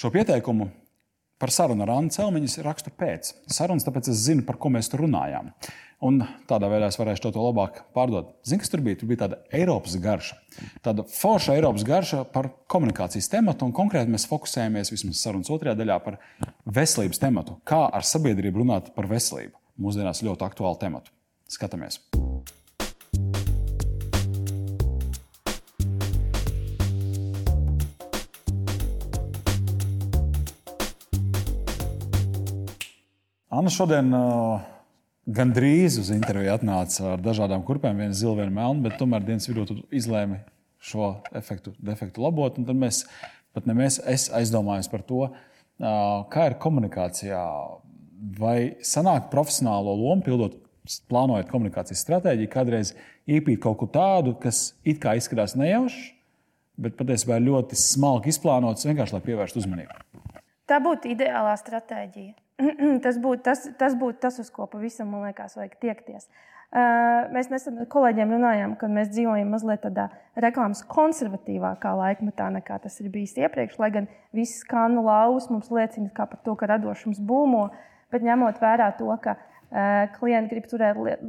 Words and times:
Šo 0.00 0.08
pieteikumu 0.08 0.70
par 1.36 1.50
sarunu 1.52 1.84
ar 1.84 1.90
Annu 1.92 2.12
Celmiņu 2.14 2.62
rakstu 2.64 2.88
pēc 2.96 3.34
sarunas, 3.52 3.84
tāpēc 3.84 4.06
es 4.08 4.22
zinu, 4.24 4.46
par 4.48 4.56
ko 4.56 4.70
mēs 4.72 4.88
tur 4.88 5.02
runājām. 5.04 5.50
Un 6.08 6.22
tādā 6.48 6.70
veidā 6.72 6.88
es 6.88 6.96
varēšu 6.96 7.26
to, 7.26 7.32
to 7.34 7.42
labāk 7.44 7.82
pārdot. 7.92 8.30
Zini, 8.48 8.62
kas 8.62 8.72
tur 8.72 8.80
bija? 8.86 8.96
Tur 8.96 9.10
bija 9.10 9.26
tāda 9.26 9.42
Eiropas 9.52 9.98
garša. 10.00 10.38
Tāda 10.80 11.04
forša 11.04 11.58
Eiropas 11.58 11.84
garša 11.84 12.22
par 12.32 12.48
komunikācijas 12.72 13.28
tematu. 13.28 13.68
Un 13.68 13.76
konkrēti 13.76 14.14
mēs 14.14 14.24
fokusējamies 14.30 14.94
vismaz 14.94 15.20
sarunas 15.20 15.52
otrajā 15.52 15.76
daļā 15.82 16.00
par 16.06 16.16
veselības 16.64 17.20
tematu. 17.20 17.60
Kā 17.68 17.82
ar 17.92 18.08
sabiedrību 18.08 18.64
runāt 18.64 18.94
par 18.96 19.10
veselību? 19.10 19.52
Mūsdienās 19.84 20.24
ļoti 20.24 20.48
aktuālu 20.48 20.80
tematu. 20.80 21.12
Skatāmies! 21.52 22.00
Anna 33.60 33.68
šodien 33.68 34.06
uh, 34.16 34.62
gandrīz 35.36 35.98
uz 36.00 36.08
interviju 36.14 36.48
atnāca 36.54 37.10
ar 37.10 37.20
dažādām 37.20 37.60
kurpēm, 37.68 37.98
viena 38.00 38.16
zila, 38.16 38.38
viena 38.38 38.54
melna, 38.56 38.86
bet 38.86 38.96
tomēr 38.96 39.26
dienas 39.26 39.50
vidū 39.50 39.82
izlēma 39.92 40.38
šo 40.80 41.10
efektu, 41.36 41.74
defektu 41.84 42.24
labot. 42.24 42.56
Tad 42.56 42.80
mēs, 42.80 43.02
pat 43.52 43.68
ne 43.68 43.76
mēs, 43.76 43.98
es 44.08 44.30
aizdomājos 44.38 44.88
par 44.88 45.04
to, 45.04 45.28
uh, 45.28 45.92
kā 46.32 46.48
ir 46.48 46.56
komunikācijā. 46.62 47.42
Vai 48.40 48.56
sanāk 48.80 49.28
profesionālo 49.28 49.92
lomu 50.06 50.24
pildot, 50.24 50.56
plānojot 51.12 51.52
komunikācijas 51.52 52.00
stratēģiju, 52.06 52.54
kādreiz 52.56 52.96
iepīt 53.28 53.60
kaut 53.60 53.82
ko 53.82 53.92
tādu, 53.92 54.38
kas 54.40 54.70
it 54.88 55.04
kā 55.04 55.18
izskatās 55.20 55.52
nejauši, 55.60 56.14
bet 56.80 56.96
patiesībā 56.96 57.36
ļoti 57.44 57.76
smalki 57.76 58.32
izplānots, 58.32 58.88
vienkārši 58.88 59.18
lai 59.18 59.26
pievērstu 59.28 59.60
uzmanību. 59.60 60.04
Tā 60.64 60.80
būtu 60.80 61.12
ideālā 61.12 61.58
stratēģija. 61.60 62.38
Tas 63.04 63.18
būtu 63.22 63.44
tas, 63.46 63.66
tas, 63.78 63.96
būt 63.98 64.20
tas, 64.22 64.38
uz 64.42 64.50
ko 64.54 64.68
pavisam, 64.70 65.10
man 65.12 65.28
liekas, 65.28 65.56
vajag 65.58 65.76
tiekties. 65.82 66.28
Uh, 66.70 67.26
mēs 67.34 67.48
nesen 67.50 67.80
ar 67.82 67.86
kolēģiem 67.90 68.30
runājām, 68.30 68.74
ka 68.78 68.86
mēs 68.86 69.08
dzīvojam 69.10 69.48
mazliet 69.50 69.80
tādā 69.82 70.04
reklāmas 70.38 70.84
konservatīvākā 70.86 71.96
laikmetā 71.98 72.46
nekā 72.54 72.76
tas 72.84 73.00
ir 73.02 73.08
bijis 73.10 73.34
iepriekš. 73.40 73.80
Lai 73.82 73.88
gan 73.96 74.06
viss 74.36 74.60
skanu 74.62 75.02
laus 75.02 75.48
mums 75.50 75.72
liecina 75.74 76.12
par 76.14 76.38
to, 76.44 76.54
ka 76.54 76.70
radošums 76.70 77.18
būmo, 77.26 77.64
bet 78.14 78.22
ņemot 78.22 78.62
vērā 78.62 78.92
to, 79.00 79.10
ka 79.24 79.34
uh, 79.34 80.06
klienti 80.14 80.54
grib 80.54 80.70
turēt 80.70 81.26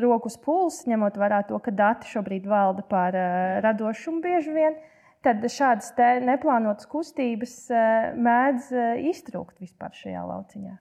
rokas 0.00 0.40
pulsu, 0.40 0.88
ņemot 0.88 1.20
vērā 1.20 1.42
to, 1.50 1.60
ka 1.60 1.76
dati 1.76 2.08
šobrīd 2.14 2.48
valda 2.48 2.86
par 2.88 3.20
uh, 3.20 3.60
radošumu 3.66 4.24
bieži 4.24 4.56
vien, 4.56 4.80
tad 5.24 5.44
šādas 5.52 5.92
neplānotas 6.24 6.88
kustības 6.90 7.54
eh, 7.72 8.10
mēdz 8.16 8.72
eh, 8.72 9.04
iztrūkt 9.12 9.60
vispār 9.62 9.94
šajā 9.96 10.24
lauciņā. 10.24 10.74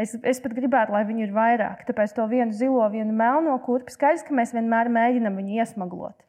Es, 0.00 0.14
es 0.22 0.38
pat 0.40 0.54
gribētu, 0.56 0.94
lai 0.94 1.02
viņi 1.08 1.26
ir 1.26 1.32
vairāk. 1.34 1.82
Tāpēc 1.88 2.14
to 2.16 2.24
vienu 2.30 2.54
zilo, 2.56 2.84
vienu 2.92 3.12
melno 3.16 3.56
kurpi 3.64 3.92
skaidrs, 3.92 4.22
ka 4.24 4.36
mēs 4.36 4.54
vienmēr 4.54 4.88
mēģinām 4.92 5.38
viņu 5.40 5.58
iesmaglot. 5.60 6.26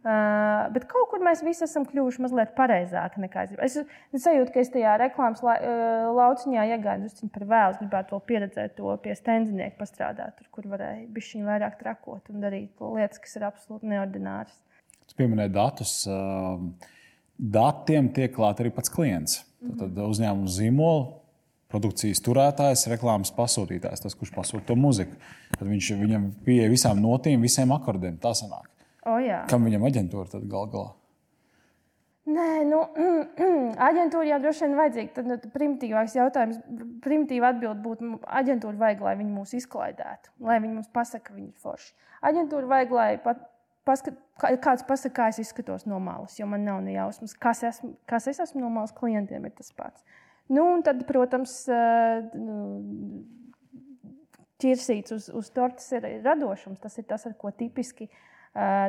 Uh, 0.00 0.70
bet 0.72 0.86
kaut 0.88 1.10
kur 1.10 1.20
mēs 1.20 1.42
visi 1.44 1.66
esam 1.66 1.84
kļuvuši 1.84 2.22
mazliet 2.24 2.54
pareizāki 2.56 3.20
nekā 3.20 3.42
es. 3.44 3.50
Es, 3.66 3.90
es 4.16 4.22
sajūtu, 4.24 4.54
ka 4.54 4.62
es 4.62 4.70
tajā 4.72 4.94
reklāmas 5.02 5.42
la, 5.44 5.58
uh, 5.60 6.06
lauciņā 6.16 6.62
iegāju 6.70 7.02
drusku 7.02 7.28
par 7.34 7.44
vēlu. 7.50 7.74
Es 7.74 7.82
gribētu 7.82 8.14
to 8.14 8.20
pieredzēt, 8.30 8.72
to 8.78 8.94
pie 9.04 9.18
stendinieka 9.18 9.76
pastrādāt, 9.82 10.38
tur, 10.38 10.48
kur 10.56 10.70
varēja 10.72 11.04
bišķiņu 11.18 11.50
vairāk 11.50 11.76
trakot 11.82 12.32
un 12.32 12.40
darīt 12.46 12.80
lietas, 12.80 13.20
kas 13.20 13.36
ir 13.36 13.44
absolūti 13.50 13.92
neordināras. 13.92 14.56
Tu 15.10 15.20
pieminēji 15.20 15.52
datus. 15.58 15.98
Uh 16.08 16.96
datiem 17.40 18.10
tiek 18.14 18.34
klāts 18.34 18.60
arī 18.62 18.72
pats 18.74 18.92
klients. 18.92 19.40
Tad 19.80 19.96
uzņēmuma 20.04 20.50
zīmola, 20.50 21.08
produkcijas 21.70 22.22
turētājs, 22.24 22.86
reklāmas 22.90 23.32
pasūtītājs, 23.36 24.02
tas, 24.04 24.16
kurš 24.18 24.32
pasūta 24.34 24.70
to 24.70 24.76
muziku. 24.78 25.18
Tad 25.56 25.68
viņš 25.68 25.90
viņam 26.00 26.30
pieeja 26.46 26.70
visām 26.72 27.02
notīm, 27.02 27.44
visiem 27.44 27.72
akordiem. 27.76 28.16
Tā 28.22 28.32
sanāk. 28.36 28.70
O, 29.08 29.16
jā. 29.22 29.44
Kam 29.50 29.68
viņam 29.68 29.86
aģentūra 29.88 30.32
tad 30.32 30.48
gal 30.50 30.68
galā? 30.72 30.90
Nē, 32.30 32.48
nu, 32.68 32.80
mm, 32.94 33.22
mm, 33.42 33.68
aģentūra 33.88 34.26
jau 34.28 34.40
droši 34.44 34.66
vien 34.66 34.76
vajadzīga. 34.78 35.14
Tad 35.16 35.30
nu, 35.30 35.38
primitīvāks 35.54 36.16
jautājums, 36.18 36.60
primitīva 37.04 37.54
atbilde 37.54 37.80
būtu, 37.84 38.10
aģentūra 38.40 38.82
vajag, 38.84 39.06
lai 39.06 39.14
viņi 39.22 39.32
mūs 39.34 39.54
izklaidētu, 39.60 40.34
lai 40.46 40.60
viņi 40.62 40.76
mums 40.76 40.92
pasaka, 40.94 41.30
ka 41.30 41.38
viņi 41.38 41.48
ir 41.48 41.64
forši. 41.64 41.94
Aģentūra 42.30 42.70
vajag, 42.74 42.94
lai 42.98 43.10
pat 43.24 43.46
paskat, 43.90 44.16
kāds 44.62 44.86
pasakā, 44.86 45.14
kā 45.18 45.28
es 45.34 45.42
izskatos 45.42 45.84
no 45.90 45.98
malas, 46.00 46.38
jo 46.38 46.46
man 46.48 46.64
nav 46.64 46.80
ne 46.86 46.94
jausmas, 46.94 47.34
kas, 47.34 47.64
esmu, 47.66 47.92
kas 48.08 48.30
es 48.30 48.40
esmu 48.46 48.62
no 48.62 48.70
malas 48.72 48.94
klientiem, 48.96 49.44
ir 49.44 49.58
tas 49.58 49.74
pats. 49.76 50.06
Nu, 50.50 50.64
un 50.74 50.80
tad, 50.82 51.02
protams, 51.06 51.60
nu, 52.34 52.56
ķirsīts 54.60 55.14
uz, 55.14 55.28
uz 55.36 55.50
tortes 55.54 55.86
ir 55.96 56.06
radošums. 56.24 56.80
Tas 56.82 56.98
ir 57.00 57.06
tas, 57.08 57.26
ar 57.28 57.36
ko 57.38 57.52
tipiski 57.54 58.08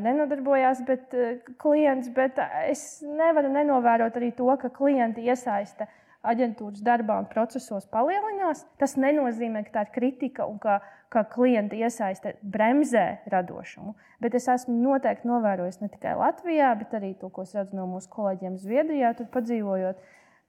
nenodarbojās 0.06 0.82
bet, 0.88 1.16
klients. 1.62 2.10
Bet 2.16 2.42
es 2.66 2.86
nevaru 3.06 3.52
nenovērot 3.54 4.18
arī 4.20 4.32
to, 4.38 4.50
ka 4.62 4.72
klienti 4.74 5.28
iesaista 5.30 5.88
aģentūras 6.28 6.84
darbā 6.86 7.18
un 7.22 7.28
procesos 7.30 7.88
palielinās. 7.92 8.64
Tas 8.82 8.96
nenozīmē, 9.00 9.64
ka 9.66 9.74
tā 9.76 9.86
ir 9.88 9.94
kritika 9.96 10.46
un 10.50 10.60
ka, 10.62 10.80
ka 11.14 11.24
klienta 11.34 11.78
iesaiste 11.78 12.36
bremzē 12.42 13.24
radošumu. 13.32 13.96
Bet 14.22 14.38
es 14.38 14.48
esmu 14.52 14.78
noteikti 14.84 15.30
novērojis 15.30 15.82
ne 15.82 15.90
tikai 15.94 16.16
Latvijā, 16.20 16.72
bet 16.80 16.94
arī 16.98 17.14
to, 17.20 17.32
ko 17.34 17.46
es 17.48 17.56
redzu 17.58 17.78
no 17.78 17.88
mūsu 17.90 18.12
kolēģiem 18.14 18.60
Zviedrijā, 18.62 19.14
tur 19.18 19.30
padzīvojot. 19.34 20.02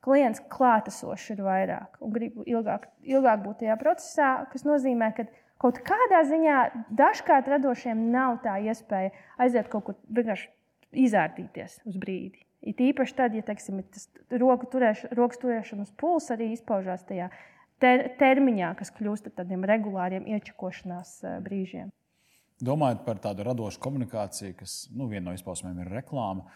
Klients 0.03 0.43
klātesošs 0.51 1.29
ir 1.37 1.45
vairāk 1.47 2.01
un 2.03 2.11
grib 2.15 2.41
ilgāk, 2.43 2.89
ilgāk 3.07 3.45
būt 3.45 3.61
tajā 3.63 3.77
procesā, 3.79 4.31
kas 4.51 4.67
nozīmē, 4.67 5.13
ka 5.15 5.29
kaut 5.63 5.79
kādā 5.87 6.25
ziņā 6.27 6.57
dažkārt 6.99 7.49
radošiem 7.53 8.09
nav 8.11 8.41
tā 8.43 8.59
iespēja 8.67 9.15
aiziet 9.39 9.71
kaut 9.71 9.87
kur 9.87 10.01
vienkārši 10.11 10.51
izārtīties 11.07 11.79
uz 11.87 12.01
brīdi. 12.03 12.43
It 12.63 12.79
īpaši 12.79 13.17
tad, 13.19 13.35
ja 13.35 13.43
teiksim, 13.43 13.81
tas 13.91 14.07
roku 14.39 14.69
turēš, 14.71 15.09
rokas 15.19 15.41
turēšanas 15.43 15.91
pulss 15.99 16.31
arī 16.31 16.53
izpaužās 16.55 17.03
tajā 17.09 17.27
ter, 17.83 18.05
termiņā, 18.21 18.71
kas 18.79 18.93
kļūst 18.95 19.27
par 19.27 19.41
tādiem 19.41 19.67
regulāriem 19.67 20.29
iečakošanās 20.37 21.17
eh, 21.27 21.41
brīžiem. 21.43 21.91
Domājot 22.63 23.03
par 23.03 23.19
tādu 23.19 23.43
radošu 23.49 23.83
komunikāciju, 23.83 24.55
kas 24.61 24.77
nu, 24.95 25.09
viena 25.11 25.31
no 25.31 25.35
izpausmēm 25.35 25.83
ir 25.83 25.91
reklāma. 25.91 26.47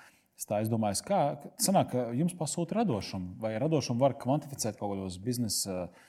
Tā 0.47 0.61
es 0.63 0.71
domāju, 0.71 1.01
kā 1.09 1.21
sanāk, 1.59 1.91
ka 1.91 2.07
jums 2.15 2.37
pasūta 2.39 2.77
radošumu, 2.83 3.39
vai 3.43 3.57
radošumu 3.59 4.05
var 4.05 4.15
kvantificēt 4.21 4.79
kaut 4.79 4.95
kādos 4.95 5.19
biznesa 5.19 5.89
eh, 5.89 6.03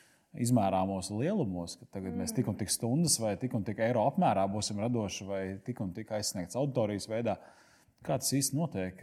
izmērāmos 0.46 1.10
lielumos, 1.10 1.80
ka 1.82 1.90
tagad 1.98 2.12
mm. 2.12 2.22
mēs 2.22 2.38
tik 2.38 2.54
un 2.54 2.60
tik 2.60 2.70
stundas 2.70 3.18
vai 3.24 3.34
tik 3.42 3.58
un 3.58 3.66
tik 3.66 3.82
eiro 3.82 4.06
apmērā 4.12 4.46
būsim 4.54 4.78
radoši 4.84 5.26
vai 5.26 5.46
tik 5.66 5.82
un 5.82 5.96
tik 5.98 6.14
aizsniegts 6.14 6.60
auditorijas 6.60 7.10
veidā. 7.10 7.40
Uh, 7.42 7.54
Kā 8.08 8.16
tas 8.22 8.32
īsti 8.32 8.56
notiek? 8.56 9.02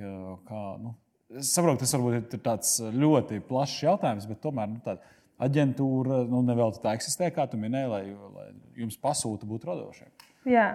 Kā, 0.48 0.62
nu, 0.80 0.94
es 1.36 1.52
saprotu, 1.52 1.82
tas 1.84 1.92
varbūt 1.96 2.36
ir 2.38 2.40
tāds 2.44 2.78
ļoti 2.94 3.42
plašs 3.44 3.82
jautājums, 3.84 4.28
bet 4.30 4.40
tomēr 4.44 4.70
nu, 4.72 4.80
tāda 4.84 5.04
aģentūra 5.44 6.22
nu, 6.30 6.40
nevēl 6.46 6.74
tā 6.80 6.94
eksistē, 6.96 7.28
kā 7.34 7.44
tu 7.50 7.60
minēji, 7.60 7.90
lai, 7.90 8.02
lai 8.38 8.48
jums 8.78 8.96
pasūta 9.02 9.48
būt 9.48 9.66
radošiem. 9.68 10.10
Jā. 10.48 10.74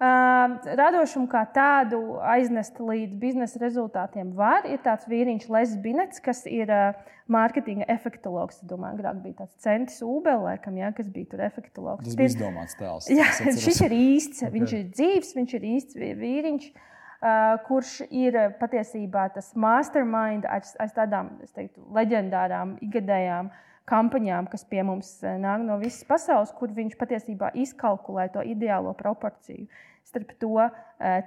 Uh, 0.00 0.54
radošumu 0.80 1.28
kā 1.28 1.42
tādu 1.52 1.98
aiznest 2.24 2.78
līdz 2.80 3.18
biznesa 3.20 3.60
rezultātiem 3.60 4.30
var. 4.32 4.64
Ir 4.64 4.80
tāds 4.80 5.04
vīriņš, 5.10 5.44
Les 5.52 5.74
Binets, 5.84 6.22
kas 6.24 6.46
ir 6.48 6.72
uh, 6.72 6.96
mārketinga 7.28 7.84
efektologs. 7.92 8.62
Es 8.62 8.70
domāju, 8.70 8.96
agrāk 8.96 9.20
bija 9.26 9.42
tāds 9.42 9.60
centis 9.60 10.00
Ubel, 10.00 10.46
laikam, 10.46 10.80
jā, 10.80 10.88
kas 10.96 11.12
bija 11.12 11.34
tur 11.34 11.44
efektologs. 11.44 12.08
Tas 12.08 12.16
bija 12.16 12.32
izdomāts 12.32 12.80
tēls. 12.80 13.10
Jā, 13.12 13.28
šis 13.60 13.82
ir 13.84 13.96
īsts, 13.98 14.40
okay. 14.46 14.54
viņš 14.56 14.76
ir 14.78 14.88
dzīves, 14.96 15.34
viņš 15.36 15.58
ir 15.60 15.68
īsts 15.74 16.00
vīriņš. 16.00 16.70
Uh, 16.70 16.86
kurš 17.66 18.00
ir 18.08 18.38
patiesībā 18.60 19.26
tas 19.34 19.50
mastermind 19.52 20.46
aiz, 20.48 20.72
aiz 20.80 20.94
tādām 20.96 21.34
teiktu, 21.52 21.84
leģendārām, 21.92 22.78
ikgadējām 22.86 23.50
kampaņām, 23.90 24.48
kas 24.52 24.64
pie 24.70 24.84
mums 24.86 25.18
uh, 25.24 25.34
nāk 25.40 25.64
no 25.66 25.76
visas 25.82 26.06
pasaules, 26.08 26.52
kur 26.56 26.72
viņš 26.72 26.96
patiesībā 27.00 27.52
izkalkulē 27.60 28.30
to 28.32 28.44
ideālo 28.46 28.94
proporciju 28.96 29.68
starp 30.10 30.32
to, 30.42 30.68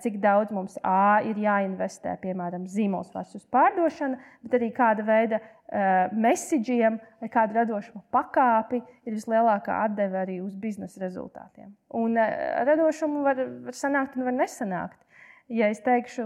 cik 0.04 0.20
daudz 0.22 0.52
mums 0.54 0.78
A 0.86 1.24
ir 1.26 1.40
jāinvestē, 1.40 2.18
piemēram, 2.22 2.68
zīmols 2.70 3.14
versus 3.16 3.46
pārdošana, 3.54 4.20
bet 4.44 4.58
arī 4.60 4.70
kāda 4.76 5.06
veida 5.08 5.40
mesiģiem, 6.14 7.00
kāda 7.34 7.62
radošuma 7.62 8.04
pakāpi 8.14 8.82
ir 9.08 9.16
vislielākā 9.16 9.80
atdeve 9.88 10.20
arī 10.20 10.40
uz 10.44 10.54
biznesa 10.60 11.02
rezultātiem. 11.02 11.72
Un 11.98 12.20
radošumu 12.68 13.24
var, 13.26 13.42
var 13.70 13.78
sanākt 13.78 14.20
un 14.20 14.28
var 14.28 14.38
nesanākt 14.38 15.00
ja 15.54 15.70
es 15.72 15.82
teikšu, 15.86 16.26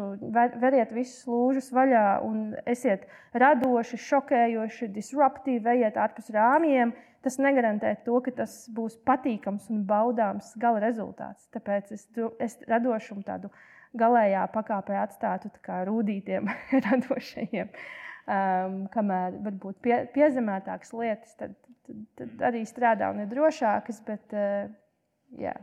veriet 0.61 0.93
visus 0.95 1.27
lūžus 1.27 1.69
vaļā 1.75 2.05
un 2.25 2.55
esiet 2.69 3.05
radoši, 3.35 3.99
šokējoši, 4.07 4.89
disruptīvi, 4.95 5.73
ejiet 5.75 5.99
ārpus 5.99 6.31
rāmjiem, 6.33 6.93
tas 7.25 7.39
negarantē 7.41 7.93
to, 8.05 8.19
ka 8.23 8.33
tas 8.39 8.55
būs 8.73 8.97
patīkams 9.07 9.67
un 9.73 9.83
baudāms 9.89 10.53
gala 10.61 10.81
rezultāts. 10.83 11.49
Tāpēc 11.55 11.91
es, 11.95 12.07
es 12.43 12.57
radošumu 12.69 13.25
tādu 13.27 13.51
galējā 13.97 14.45
pakāpē 14.53 14.99
atstātu 15.01 15.51
tā 15.65 15.83
rūtītiem 15.87 16.47
radošajiem. 16.87 17.71
Um, 18.27 18.81
kamēr 18.91 19.37
varbūt 19.45 19.79
pie, 19.83 20.01
piezemētākas 20.11 20.91
lietas, 20.95 21.35
tad, 21.39 21.55
tad, 21.87 22.01
tad 22.19 22.43
arī 22.49 22.65
strādā 22.67 23.07
un 23.13 23.23
ir 23.23 23.31
drošākas. 23.31 24.01
Bet, 24.07 24.35
uh, 24.35 24.67
jā. 25.39 25.55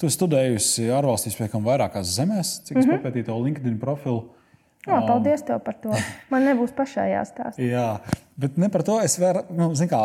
Tu 0.00 0.10
studējusi 0.10 0.88
ārvalstīs, 0.92 1.36
pie 1.38 1.48
kam 1.52 1.64
vairākās 1.66 2.10
zemēs, 2.16 2.58
cik 2.66 2.76
es 2.76 2.84
mm 2.84 2.90
-hmm. 2.90 3.02
papētīju 3.02 3.28
to 3.28 3.38
LinkedIn 3.38 3.78
profilu. 3.80 4.24
Jā, 4.84 4.98
paldies 5.06 5.44
tev 5.46 5.62
par 5.64 5.78
to. 5.80 5.94
Man 6.32 6.44
nebūs 6.44 6.74
pašai 6.76 7.08
jāstāsta. 7.14 7.62
Jā, 7.74 8.00
bet 8.36 8.58
ne 8.60 8.68
par 8.68 8.84
to 8.84 8.98
es 9.00 9.16
varu. 9.20 9.44
Nu, 9.54 9.70
kā, 9.72 10.02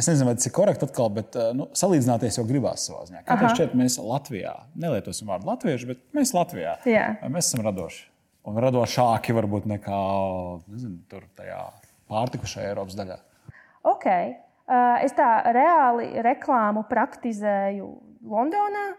es 0.00 0.08
nezinu, 0.08 0.30
vai 0.30 0.34
tas 0.38 0.48
ir 0.48 0.54
korekti 0.56 0.86
atkal, 0.88 1.10
bet 1.18 1.36
nu, 1.56 1.68
salīdzināties 1.76 2.40
jau 2.40 2.46
gribās 2.48 2.86
savā 2.88 3.04
ziņā. 3.10 3.24
Kā 3.26 3.36
tev 3.42 3.52
šķiet, 3.52 3.74
mēs 3.76 3.98
Latvijā, 4.00 4.54
nelietosim 4.74 5.28
vārdu 5.28 5.50
latvieši, 5.52 5.90
bet 5.92 6.00
mēs 6.16 6.32
Latvijā. 6.36 6.78
Jā. 6.88 7.06
Mēs 7.28 7.52
esam 7.52 7.66
radoši. 7.66 8.06
Un 8.48 8.56
radošāki 8.64 9.36
varbūt 9.36 9.66
nekā 9.68 10.02
nezinu, 10.70 11.02
tur 11.10 11.26
tajā 11.36 11.60
pārtikušajā 12.08 12.70
Eiropas 12.72 12.96
daļā. 12.96 13.18
Okay. 13.90 14.38
Es 15.04 15.12
tā 15.18 15.28
reāli 15.52 16.22
reklāmu 16.22 16.86
praktizēju 16.88 17.90
Londonā. 18.20 18.90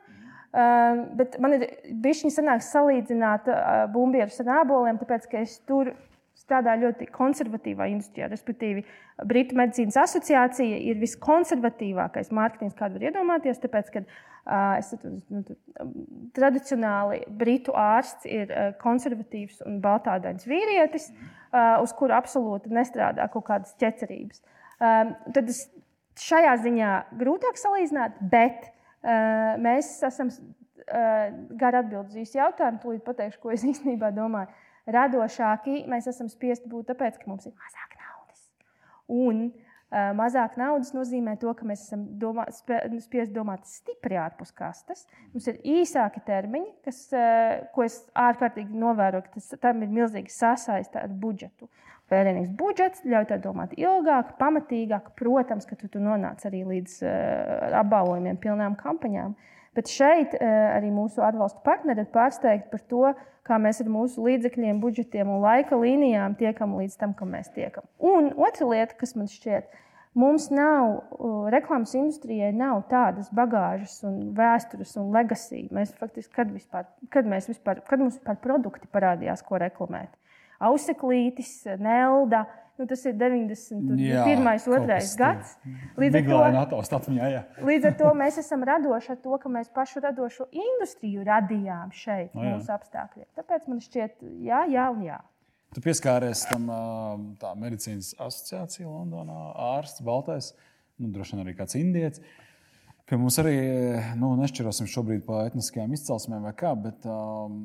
Uh, 0.52 1.06
bet 1.16 1.38
man 1.40 1.56
ir 1.56 1.62
bijis 2.04 2.26
sanāks 2.36 2.74
salīdzināt 2.74 3.46
uh, 3.48 3.86
bumbierus 3.94 4.42
ar 4.44 4.58
āboliem, 4.62 4.98
tāpēc 5.00 5.30
ka 5.32 5.44
es 5.46 5.54
tur 5.64 5.94
strādāju 6.42 6.88
ļoti 6.88 7.08
konservatīvā 7.16 7.88
industrijā. 7.92 8.28
Respektīvi, 8.32 8.84
Britu 9.28 9.56
medicīnas 9.56 10.00
asociācija 10.02 10.80
ir 10.90 11.00
viskonservatīvākais 11.02 12.34
mārketings, 12.36 12.76
kādu 12.78 12.98
var 12.98 13.08
iedomāties. 13.08 13.62
Tāpēc, 13.64 13.92
kad 13.94 14.10
uh, 14.10 14.80
es, 14.80 14.92
nu, 15.32 15.44
tradicionāli 16.36 17.22
Britu 17.40 17.76
ārsts 17.78 18.28
ir 18.28 18.52
uh, 18.52 18.74
konservatīvs 18.82 19.62
un 19.68 19.80
baltādains 19.84 20.48
vīrietis, 20.50 21.12
uh, 21.14 21.78
uz 21.84 21.96
kuru 21.98 22.18
absolūti 22.18 22.74
nestrādā 22.74 23.30
kaut 23.32 23.48
kādas 23.52 23.78
ķecerības. 23.82 24.44
Um, 24.82 25.16
tad 25.36 25.52
es 25.54 25.68
šajā 26.20 26.58
ziņā 26.66 26.94
grūtāk 27.22 27.60
salīdzināt, 27.62 28.18
bet 28.34 28.72
mēs 29.02 29.96
esam 30.06 30.30
gari 31.58 31.80
atbildīgi 31.82 32.28
uz 32.28 32.36
jautājumu. 32.36 32.82
Tūlīt 32.84 33.04
pateikšu, 33.06 33.40
ko 33.42 33.54
es 33.54 33.66
īstenībā 33.68 34.12
domāju. 34.16 34.52
Radošāki 34.92 35.84
mēs 35.90 36.10
esam 36.10 36.30
spiesti 36.32 36.70
būt 36.70 36.90
tāpēc, 36.92 37.20
ka 37.22 37.30
mums 37.30 37.46
ir 37.46 37.54
mazāk 37.54 37.94
naudas. 38.00 38.48
Un 39.14 39.44
uh, 39.46 40.10
mazāk 40.18 40.58
naudas 40.60 40.90
nozīmē 40.96 41.36
to, 41.42 41.54
ka 41.58 41.68
mēs 41.70 41.86
esam 41.86 42.08
domā, 42.22 42.48
spiesti 42.50 43.30
domāt 43.36 43.70
stipri 43.70 44.18
ārpus 44.20 44.54
kastes. 44.58 45.06
Mums 45.36 45.52
ir 45.52 45.62
īsāki 45.78 46.24
termiņi, 46.26 46.74
kas, 46.88 47.04
uh, 47.14 47.62
ko 47.76 47.86
es 47.86 48.02
ārkārtīgi 48.18 48.82
novēroju, 48.82 49.28
ka 49.28 49.38
tas, 49.38 49.52
tam 49.62 49.86
ir 49.86 49.94
milzīgi 49.94 50.34
sasaiste 50.34 51.04
ar 51.04 51.14
budžetu. 51.14 51.70
Vērienīgs 52.12 52.52
budžets 52.60 53.06
ļauj 53.08 53.30
tev 53.30 53.44
domāt 53.46 53.72
ilgāk, 53.80 54.34
pamatīgāk. 54.40 55.14
Protams, 55.20 55.68
ka 55.68 55.78
tu, 55.80 55.88
tu 55.92 56.02
nonāc 56.04 56.44
arī 56.50 56.66
līdz 56.68 56.98
uh, 57.06 57.78
apbalvojumiem, 57.80 58.40
pilnām 58.42 58.76
kampaņām. 58.80 59.38
Bet 59.78 59.88
šeit 59.88 60.36
uh, 60.36 60.48
arī 60.76 60.90
mūsu 60.92 61.24
atbalsta 61.24 61.64
partneri 61.64 62.04
ir 62.04 62.10
pārsteigti 62.12 62.68
par 62.74 62.84
to, 62.92 63.14
kā 63.48 63.62
mēs 63.64 63.80
ar 63.84 63.92
mūsu 63.94 64.26
līdzekļiem, 64.26 64.82
budžetiem 64.84 65.32
un 65.32 65.40
laika 65.46 65.80
līnijām 65.80 66.36
tiekam 66.40 66.76
līdz 66.82 67.00
tam, 67.00 67.16
kam 67.16 67.32
mēs 67.38 67.48
tiekam. 67.56 67.88
Un 68.04 68.34
otra 68.36 68.68
lieta, 68.68 69.00
kas 69.00 69.16
man 69.16 69.32
šķiet, 69.32 69.72
mums 70.20 70.50
nav, 70.52 70.98
uh, 71.16 71.48
reklāmas 71.56 71.96
industrijai 71.96 72.52
nav 72.52 72.90
tādas 72.92 73.32
bagāžas, 73.32 74.02
un 74.04 74.34
vēstures 74.36 74.98
un 75.00 75.16
legacy. 75.16 75.70
Mēs 75.72 75.96
faktiski, 75.96 76.36
kad, 76.36 76.52
vispār, 76.52 76.92
kad, 77.08 77.24
mēs 77.24 77.48
vispār, 77.54 77.80
kad 77.88 78.04
mums 78.04 78.20
vispār 78.20 78.44
produkti 78.44 78.92
parādījās, 78.92 79.48
ko 79.48 79.64
reklamēt? 79.64 80.12
Auseklītis, 80.70 81.54
Nelda. 81.82 82.46
Nu, 82.80 82.88
tas 82.90 83.04
ir 83.06 83.14
91. 83.14 84.00
Jā, 84.02 84.24
2. 84.26 85.00
gads. 85.20 85.52
Līdz 86.02 86.18
ar, 86.18 86.24
to, 86.72 86.80
atmiņā, 86.98 87.28
jā. 87.30 87.42
līdz 87.68 87.90
ar 87.92 87.98
to 88.00 88.14
mēs 88.18 88.40
esam 88.42 88.64
radoši 88.66 89.12
ar 89.14 89.20
to, 89.22 89.38
ka 89.44 89.52
mēs 89.54 89.70
pašu 89.76 90.02
radošo 90.02 90.48
industriju 90.50 91.26
radījām 91.28 91.92
šeit, 91.94 92.32
no, 92.34 92.56
mūsu 92.56 92.74
apstākļiem. 92.74 93.28
Tāpēc 93.38 93.70
man 93.70 93.84
šķiet, 93.86 94.26
jā, 94.48 94.64
jā 94.72 94.88
un 94.96 95.06
jā. 95.06 95.20
Tu 95.76 95.84
pieskāries 95.86 96.42
tam 96.50 96.66
tā 97.40 97.54
medicīnas 97.60 98.16
asociācija 98.18 98.90
Londonā, 98.90 99.38
ārsts, 99.76 100.02
baltais, 100.08 100.50
nu, 100.98 101.12
droši 101.14 101.38
vien 101.38 101.46
arī 101.46 101.54
kāds 101.60 101.78
indietis. 101.78 102.26
Pie 103.08 103.20
mums 103.20 103.38
arī 103.44 103.56
nu, 104.18 104.34
nešķirosim 104.40 104.90
šobrīd 104.90 105.24
par 105.28 105.52
etniskajām 105.52 105.94
izcelsmēm 105.96 106.50
vai 106.50 106.56
kā, 106.58 106.74
bet 106.80 107.06
um, 107.06 107.62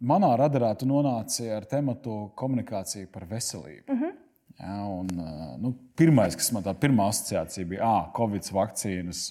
manā 0.00 0.32
radarā 0.40 0.72
tu 0.78 0.88
nonāci 0.88 1.48
ar 1.52 1.66
tematu 1.68 2.30
komunikācija 2.38 3.08
par 3.12 3.26
veselību. 3.30 3.84
Mm 3.92 4.02
-hmm. 4.02 4.12
ja, 4.58 4.76
un, 4.84 5.08
nu, 5.60 5.74
pirmais, 5.96 6.36
kas 6.36 6.52
man 6.52 6.64
tā 6.64 6.74
pirmā 6.74 7.08
asociācija 7.08 7.66
bija, 7.66 7.84
ah, 7.84 8.12
Covid 8.16 8.52
vakcīnas. 8.52 9.30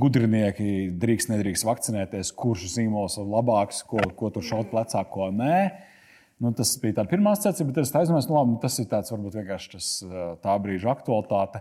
Gudrinieki 0.00 0.92
drīkst, 0.96 1.28
nedrīkst 1.28 1.64
vakcinēties, 1.64 2.32
kurš 2.32 2.70
zīmols 2.72 3.18
ir 3.20 3.26
labāks, 3.28 3.82
ko, 3.84 4.00
ko 4.16 4.30
tur 4.30 4.42
šaut 4.42 4.70
plecā, 4.70 5.04
ko 5.04 5.30
nē. 5.30 5.58
Nu, 6.40 6.52
tas 6.52 6.72
bija 6.80 6.94
tā 6.94 7.04
pirmā 7.04 7.32
asociācija, 7.32 7.66
bet 7.66 7.78
es 7.78 7.92
aizdomājos, 7.92 8.28
nu, 8.28 8.34
labi, 8.34 8.50
nu, 8.50 8.58
tas 8.60 8.78
ir 8.78 8.86
tāds, 8.86 9.12
varbūt 9.12 9.36
vienkārši 9.36 9.70
tas, 9.72 10.04
tā 10.40 10.56
brīža 10.58 10.88
aktualitāte. 10.90 11.60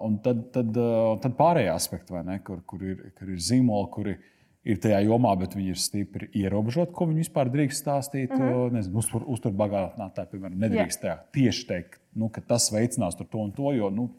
Un 0.00 0.18
tad, 0.22 0.52
tad, 0.52 0.76
tad 1.22 1.32
pārējie 1.36 1.72
aspekti, 1.72 2.12
ne, 2.12 2.38
kur, 2.44 2.60
kur, 2.66 2.84
ir, 2.84 3.12
kur 3.18 3.32
ir 3.32 3.40
zīmoli, 3.40 3.90
kuri 3.90 4.10
ir 4.10 4.20
ir 4.66 4.80
tajā 4.82 5.00
jomā, 5.06 5.32
bet 5.40 5.54
viņi 5.56 5.72
ir 5.72 5.80
stipri 5.80 6.28
ierobežoti, 6.36 6.92
ko 6.96 7.08
viņi 7.08 7.24
vispār 7.24 7.50
drīkst 7.52 7.84
stāstīt. 7.84 8.34
Mm 8.34 8.42
-hmm. 8.42 8.74
Nezinu, 8.76 8.98
uztur, 9.00 9.24
uzturbagātinātāji, 9.36 10.32
piemēram, 10.34 10.58
nedrīkst 10.66 11.06
yeah. 11.06 11.22
tieši 11.32 11.66
teikt, 11.66 12.00
nu, 12.14 12.28
ka 12.28 12.40
tas 12.40 12.70
veicinās 12.72 13.16
to 13.16 13.26
un 13.38 13.52
to, 13.52 13.72
jo 13.72 13.90
nu, 13.90 14.10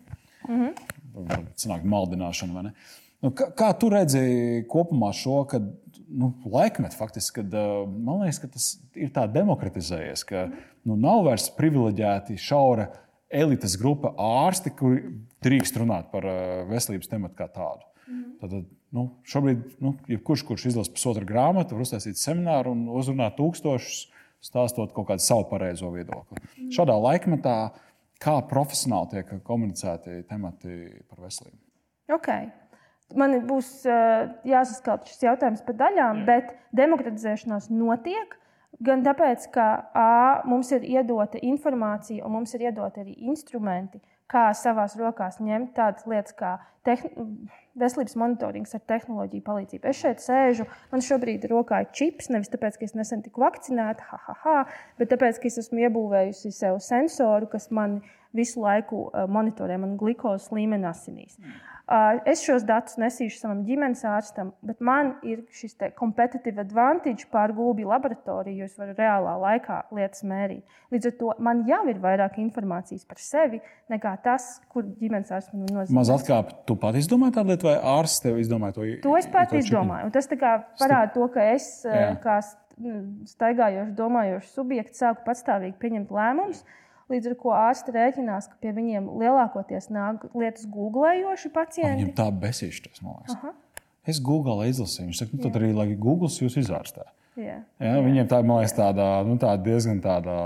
mm 0.47 0.57
-hmm. 0.57 0.73
var 1.13 1.45
sanākt 1.55 1.85
maldināšana. 1.85 2.73
Nu, 3.21 3.29
kā, 3.29 3.51
kā 3.53 3.73
tu 3.77 3.89
redzēji 3.89 4.65
kopumā 4.67 5.13
šo, 5.13 5.43
kad 5.45 5.61
nu, 6.09 6.33
laikmetu 6.45 6.97
faktiski, 6.97 7.35
kad 7.35 7.53
man 7.87 8.21
liekas, 8.21 8.39
ka 8.39 8.47
tas 8.47 8.81
ir 8.95 9.09
tā 9.09 9.27
demokratizējies, 9.31 10.23
ka 10.23 10.49
nu, 10.83 10.95
nav 10.95 11.23
vairs 11.23 11.49
privileģēti 11.49 12.37
šaura 12.37 12.89
elites 13.29 13.77
grupa 13.77 14.13
ārsti, 14.17 14.73
kuri 14.75 15.03
drīkst 15.43 15.77
runāt 15.77 16.11
par 16.11 16.25
veselības 16.69 17.07
tematu 17.07 17.35
kā 17.35 17.47
tādu. 17.47 17.90
Mm 18.07 18.23
-hmm. 18.23 18.39
Tad, 18.39 18.63
Nu, 18.91 19.05
šobrīd, 19.23 19.77
nu, 19.79 19.93
jebkurš, 20.11 20.43
kurš 20.49 20.65
izlasa 20.73 20.91
pusotru 20.91 21.23
grāmatu, 21.27 21.77
var 21.77 21.85
uztaisīt 21.85 22.19
semināru 22.19 22.73
un 22.75 22.89
uzrunāt 22.91 23.37
tūkstošus, 23.37 24.09
stāstot 24.43 24.91
kaut 24.95 25.07
kādu 25.13 25.23
savu 25.23 25.45
pareizo 25.47 25.93
viedokli. 25.93 26.41
Mm. 26.57 26.71
Šādā 26.75 26.97
laikmetā, 26.99 27.55
kā 28.21 28.33
profesionāli 28.49 29.13
tiek 29.13 29.31
komunicēti 29.47 30.25
temati 30.27 30.75
par 31.07 31.23
veselību? 31.23 31.55
Okay. 32.17 32.49
Man 33.15 33.37
būs 33.47 33.69
uh, 33.87 34.27
jāsaskata 34.47 35.07
šis 35.07 35.23
jautājums 35.23 35.63
par 35.67 35.77
daļām, 35.79 36.25
bet 36.27 36.51
demokratizēšanās 36.75 37.69
notiek. 37.71 38.37
Gan 38.83 39.03
tāpēc, 39.05 39.47
ka 39.55 39.65
A, 39.95 40.11
mums 40.47 40.71
ir 40.75 40.83
iedota 40.87 41.39
informācija, 41.43 42.25
un 42.25 42.39
mums 42.39 42.55
ir 42.55 42.67
iedota 42.67 43.03
arī 43.03 43.15
instrumenti, 43.29 43.99
kā 44.31 44.49
savās 44.57 44.95
rokās 44.99 45.39
ņemt 45.43 45.75
tādas 45.75 46.07
lietas 46.07 46.35
kā 46.39 46.55
tehn 46.87 47.11
veselības 47.79 48.17
monitorings 48.19 48.75
ar 48.75 48.83
tehnoloģiju 48.91 49.43
palīdzību. 49.45 49.87
Es 49.87 49.99
šeit 50.01 50.23
sēžu, 50.23 50.65
man 50.91 51.03
šobrīd 51.05 51.45
rokā 51.51 51.83
ir 51.85 51.91
čips, 51.95 52.31
nevis 52.33 52.51
tāpēc, 52.51 52.79
ka 52.79 52.87
es 52.87 52.95
nesen 52.97 53.23
tiku 53.25 53.43
vakcinēta, 53.45 54.07
ha, 54.09 54.19
ha, 54.27 54.37
ha, 54.43 54.57
bet 54.99 55.11
tāpēc, 55.13 55.39
ka 55.39 55.47
es 55.47 55.61
esmu 55.63 55.85
iebūvējusi 55.87 56.51
sev 56.55 56.81
sensoru, 56.83 57.49
kas 57.51 57.69
man 57.71 58.01
visu 58.35 58.63
laiku 58.63 59.05
uh, 59.07 59.27
monitorē 59.31 59.77
manu 59.79 59.97
glukozes 59.99 60.51
līmeni 60.55 60.87
asinīs. 60.87 61.37
Mm. 61.39 61.59
Es 62.25 62.39
šos 62.45 62.63
datus 62.63 62.95
nesīšu 63.01 63.41
savam 63.41 63.63
ģimenes 63.67 64.03
ārstam, 64.07 64.53
bet 64.63 64.79
man 64.83 65.15
ir 65.27 65.41
šis 65.51 65.75
competitive 65.97 66.61
advantage 66.63 67.27
pār 67.31 67.51
gulbju 67.57 67.89
laboratoriju, 67.89 68.61
jo 68.61 68.67
es 68.69 68.77
varu 68.79 68.95
reālā 68.95 69.33
laikā 69.41 69.81
lietas 69.97 70.23
mērīt. 70.27 70.63
Līdz 70.93 71.09
ar 71.09 71.15
to 71.19 71.33
man 71.43 71.65
jau 71.67 71.81
ir 71.91 71.99
vairāk 71.99 72.39
informācijas 72.39 73.03
par 73.09 73.19
sevi 73.19 73.59
nekā 73.91 74.13
tas, 74.23 74.47
kur 74.71 74.87
ģimenes 75.01 75.33
ārsts 75.35 75.51
man 75.51 75.67
nozīmē. 75.67 75.97
Maz 75.99 76.13
atkāp, 76.15 76.53
tu 76.69 76.77
pati 76.79 77.03
izdomāji 77.03 77.35
tādu 77.39 77.55
lietu, 77.55 77.67
vai 77.67 77.77
ārsts 77.97 78.23
tev 78.23 78.39
izdomāja 78.39 78.77
to? 78.77 78.87
To 79.03 79.17
es 79.19 79.27
pati 79.31 79.59
izdomāju. 79.59 80.07
Un 80.07 80.15
tas 80.15 80.31
parāda 80.31 81.09
to, 81.17 81.27
ka 81.33 81.49
es 81.57 81.71
Jā. 81.83 82.13
kā 82.23 82.39
staigājošs, 83.35 83.91
domājošs 83.97 84.55
subjekts 84.55 85.03
sāku 85.03 85.27
patstāvīgi 85.27 85.75
pieņemt 85.81 86.15
lēmumus. 86.15 86.63
Jā 86.63 86.79
Līdz 87.11 87.31
ar 87.31 87.37
to 87.41 87.55
ārsti 87.55 87.93
rēķinās, 87.95 88.47
ka 88.51 88.59
pie 88.63 88.71
viņiem 88.75 89.09
lielākoties 89.19 89.89
nāk 89.91 90.29
lietas 90.31 90.67
googlējoši 90.71 91.51
pacienti. 91.53 92.05
Viņam 92.05 92.13
tā 92.17 92.29
man 93.03 93.19
liekas. 93.19 93.35
Aha. 93.35 93.51
Es 94.09 94.21
Google 94.23 94.65
izlasīju, 94.69 95.09
viņš 95.09 95.19
saka, 95.21 95.37
nu, 95.37 95.43
tad 95.43 95.57
arī, 95.59 95.73
lai 95.77 95.91
Google 95.93 96.31
jūs 96.31 96.57
izvērstē. 96.63 97.05
Jā. 97.39 97.59
Jā, 97.79 97.91
viņiem 98.03 98.29
tā, 98.31 98.41
man 98.43 98.61
liekas, 98.61 98.73
tāda, 98.75 99.11
nu, 99.27 99.37
tāda 99.41 99.61
diezgan 99.65 100.01
tāda. 100.03 100.37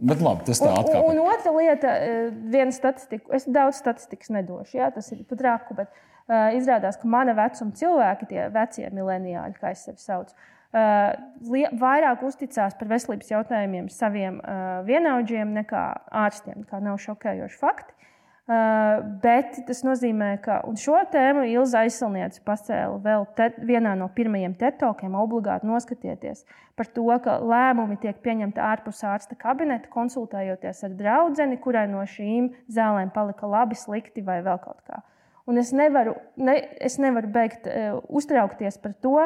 Bet 0.00 0.22
labi, 0.24 0.46
tas 0.48 0.58
tā 0.62 0.70
atkal. 0.72 1.04
Un, 1.04 1.20
un 1.20 1.28
otra 1.28 1.52
lieta, 1.54 1.92
eh, 2.00 2.32
viena 2.50 2.72
statistika, 2.74 3.28
es 3.36 3.44
daudz 3.44 3.78
statistikas 3.82 4.32
nedošu, 4.32 4.78
jā, 4.80 4.88
tas 4.94 5.10
ir 5.12 5.20
pat 5.28 5.44
rāku, 5.44 5.76
bet 5.76 5.92
uh, 5.92 6.56
izrādās, 6.56 6.96
ka 7.00 7.10
mana 7.10 7.34
vecuma 7.36 7.76
cilvēki, 7.76 8.30
tie 8.32 8.46
vecie 8.54 8.88
mileniāļi, 8.96 9.58
kā 9.60 9.74
es 9.76 9.84
sevi 9.84 10.00
saucu, 10.00 10.34
vairāk 10.74 12.24
uzticās 12.26 12.74
par 12.78 12.88
veselības 12.90 13.30
jautājumiem 13.30 13.90
saviem 13.94 14.40
vienaudžiem 14.88 15.52
nekā 15.60 15.84
ārstiem. 16.24 16.64
Kā 16.66 16.80
nav 16.82 16.98
šokējoši 17.04 17.60
fakti. 17.60 17.94
Uh, 18.44 18.98
bet 19.24 19.54
tas 19.64 19.78
nozīmē, 19.86 20.34
ka 20.44 20.58
šo 20.76 20.98
tēmu 21.08 21.46
Ilza 21.48 21.80
aizsilniece 21.80 22.42
pacēla 22.44 22.98
vēl 23.00 23.22
te, 23.38 23.46
vienā 23.64 23.94
no 23.96 24.10
pirmajiem 24.12 24.52
tetokiem, 24.60 25.14
obligāti 25.16 25.64
noskatieties 25.64 26.42
par 26.76 26.90
to, 26.92 27.06
ka 27.24 27.38
lēmumi 27.40 27.96
tiek 28.02 28.18
pieņemti 28.20 28.60
ārpus 28.60 29.00
ārsta 29.08 29.38
kabineta, 29.40 29.88
konsultējoties 29.88 30.84
ar 30.84 30.92
draugu, 30.98 31.56
kurai 31.64 31.86
no 31.88 32.04
šīm 32.04 32.50
zālēm 32.68 33.14
palika 33.16 33.48
labi, 33.48 33.80
slikti 33.80 34.20
vai 34.20 34.42
vēl 34.44 34.60
kaut 34.60 34.84
kā. 34.84 35.00
Un 35.48 35.56
es 35.56 35.72
nevaru, 35.72 36.12
ne, 36.36 36.58
es 36.84 36.98
nevaru 37.00 37.32
beigt 37.32 37.64
uh, 37.64 37.96
uztraukties 38.12 38.76
par 38.76 38.92
to, 39.00 39.24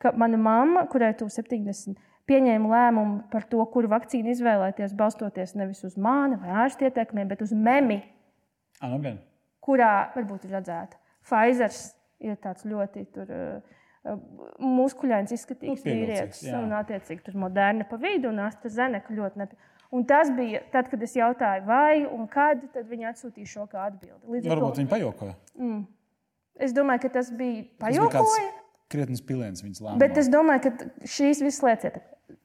ka 0.00 0.14
mana 0.16 0.38
mamma, 0.40 0.86
kurai 0.90 1.12
tu 1.18 1.28
70, 1.30 1.98
pieņēma 2.30 2.70
lēmumu 2.70 3.18
par 3.32 3.44
to, 3.50 3.60
kuru 3.72 3.90
vakcīnu 3.90 4.32
izvēlēties, 4.32 4.96
balstoties 4.96 5.56
nevis 5.58 5.82
uz 5.88 5.98
mānu 6.00 6.38
vai 6.42 6.54
ārstu 6.64 6.86
ieteikumiem, 6.88 7.28
bet 7.30 7.42
uz 7.44 7.52
memi 7.56 8.00
Ah, 8.80 8.92
nu, 8.96 9.16
kurā 9.60 10.10
varbūt 10.14 10.46
ir 10.48 10.56
redzēta. 10.56 10.96
Pfizer 11.20 11.74
ir 12.24 12.38
tāds 12.40 12.64
ļoti 12.68 13.02
tur, 13.12 13.28
uh, 13.28 14.14
muskuļains, 14.64 15.34
izskatīgs 15.36 15.84
nu, 15.84 15.92
vīrietis, 15.92 16.46
un 16.56 16.72
attiecīgi 16.78 17.26
tur 17.26 17.36
moderna 17.42 17.84
pa 17.88 17.98
vidu, 18.00 18.30
un 18.32 18.40
AstraZeneca 18.46 19.16
ļoti 19.16 19.42
nepatīk. 19.42 19.68
Un 19.90 20.04
tas 20.06 20.30
bija 20.32 20.62
tad, 20.72 20.86
kad 20.88 21.02
es 21.02 21.16
jautāju, 21.18 21.64
vai 21.66 22.04
un 22.06 22.28
kad, 22.30 22.62
tad 22.72 22.86
viņi 22.88 23.08
atsūtīja 23.10 23.52
šo 23.52 23.66
kā 23.68 23.88
atbildi. 23.88 24.22
Līdz 24.36 24.52
Varbūt 24.52 24.76
to... 24.76 24.80
viņi 24.80 24.90
pajokoja. 24.92 25.34
Mm. 25.58 25.80
Es 26.62 26.74
domāju, 26.76 27.02
ka 27.04 27.10
tas 27.18 27.32
bija 27.34 27.64
pajokoja. 27.82 28.46
Krietnes 28.90 29.22
piliens 29.22 29.62
viņas 29.62 29.84
lēmumā. 29.84 30.00
Bet 30.02 30.18
es 30.18 30.30
domāju, 30.32 30.70
ka 30.70 30.90
šīs 31.06 31.44
visas 31.44 31.62
lietas 31.66 31.92
ir. 31.92 32.00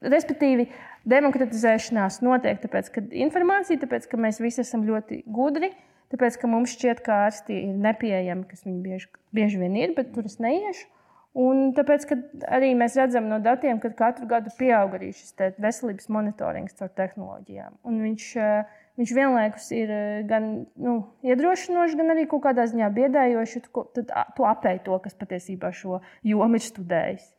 Respektīvi, 0.05 0.67
demokratizēšanās 1.09 2.21
notiek 2.25 2.59
tāpēc, 2.61 2.91
ka 2.93 3.03
informācija, 3.25 3.81
tāpēc, 3.81 4.05
ka 4.11 4.19
mēs 4.21 4.41
visi 4.43 4.61
esam 4.61 4.83
ļoti 4.85 5.23
gudri. 5.33 5.71
Uh, 5.71 5.91
Tāpēc, 6.13 6.37
ka 6.41 6.49
mums 6.49 6.75
šķiet, 6.75 7.01
ka 7.05 7.23
ārsti 7.25 7.55
ir 7.63 7.79
nepieejami, 7.81 8.45
kas 8.49 8.65
viņi 8.67 8.81
bieži, 8.83 9.09
bieži 9.35 9.61
vien 9.61 9.77
ir, 9.79 9.95
bet 9.97 10.13
tur 10.13 10.27
es 10.29 10.37
neiešu. 10.43 10.87
Un 11.35 11.73
tāpēc 11.75 12.05
arī 12.47 12.69
mēs 12.79 12.93
redzam 12.95 13.25
no 13.27 13.41
datiem, 13.43 13.81
ka 13.83 13.91
katru 13.97 14.29
gadu 14.29 14.53
pieaug 14.55 14.93
arī 14.95 15.09
šis 15.17 15.33
veselības 15.59 16.07
monitorings 16.15 16.77
caur 16.77 16.93
tehnoloģijām. 16.95 17.73
Un 17.89 17.99
viņš, 18.05 18.27
eh, 18.39 18.77
viņš 18.99 19.13
vienlaikus 19.17 19.69
ir 19.75 19.93
eh, 19.93 20.25
gan 20.29 20.49
nu, 20.75 20.97
iedrošinošs, 21.25 21.95
gan 21.99 22.13
arī 22.15 22.27
kaut 22.31 22.45
kādā 22.47 22.67
ziņā 22.71 22.91
biedējošs. 22.97 23.71
Tad 23.95 24.13
tu 24.37 24.49
apēji 24.49 24.85
to, 24.85 24.99
kas 25.03 25.17
patiesībā 25.19 25.71
šo 25.75 26.01
jomu 26.25 26.59
ir 26.59 26.65
studējis. 26.65 27.31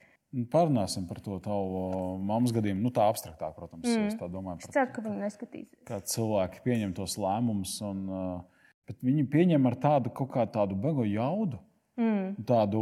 Parunāsim 0.53 1.07
par 1.09 1.23
to 1.25 1.39
tavu 1.41 2.19
mammas 2.21 2.53
gadījumu. 2.53 2.83
Nu, 2.85 2.91
tā 2.93 3.07
abstraktāk, 3.09 3.55
protams. 3.57 3.87
Mm. 3.89 4.11
Es 4.11 4.19
domāju, 4.21 4.59
es 4.67 4.75
ceru, 4.75 4.91
ka 4.93 5.05
viņi 5.05 5.23
neskatīsies. 5.23 5.87
Kā 5.89 6.03
cilvēki 6.13 6.61
pieņem 6.67 6.93
tos 6.99 7.15
lēmumus. 7.23 7.79
Un, 7.87 8.03
uh, 8.11 8.57
Bet 8.87 9.03
viņi 9.03 9.27
pieņem 9.31 9.67
ar 9.67 9.77
tādu 9.83 10.13
kaut 10.15 10.31
kādu 10.37 10.79
bego 10.79 11.05
jaudu. 11.07 11.59
Mm. 11.97 12.35
Tādu, 12.49 12.81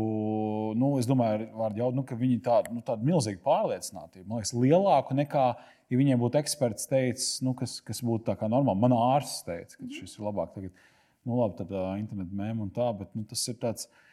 nu, 0.78 0.88
es 0.98 1.06
domāju, 1.06 1.46
jaudu, 1.78 1.94
nu, 2.00 2.02
ka 2.06 2.16
viņi 2.18 2.40
tādu, 2.42 2.74
nu, 2.74 2.82
tādu 2.86 3.06
milzīgu 3.06 3.38
pārliecinātību, 3.46 4.26
man 4.26 4.40
liekas, 4.40 4.54
lielāku 4.58 5.14
nekā, 5.14 5.44
ja 5.92 6.00
viņiem 6.00 6.18
būtu 6.18 6.40
eksperts 6.40 6.90
teicis, 6.90 7.28
nu, 7.46 7.52
kas, 7.58 7.76
kas 7.86 8.02
būtu 8.02 8.26
tā 8.26 8.34
kā 8.40 8.50
normāli. 8.50 8.82
Man 8.82 8.96
ārsts 8.96 9.46
teica, 9.46 9.78
ka 9.78 9.90
šis 10.00 10.16
ir 10.18 10.26
labāk. 10.26 10.50
Tagad, 10.56 10.82
nu, 11.22 11.38
labi, 11.38 11.60
tad 11.60 11.70
uh, 11.70 11.92
internetu 12.00 12.40
mēmē 12.40 12.66
un 12.66 12.74
tā, 12.74 12.88
bet 12.98 13.14
nu, 13.14 13.22
tas 13.30 13.46
ir 13.52 13.60
tāds. 13.62 13.86
Uh, 13.86 14.03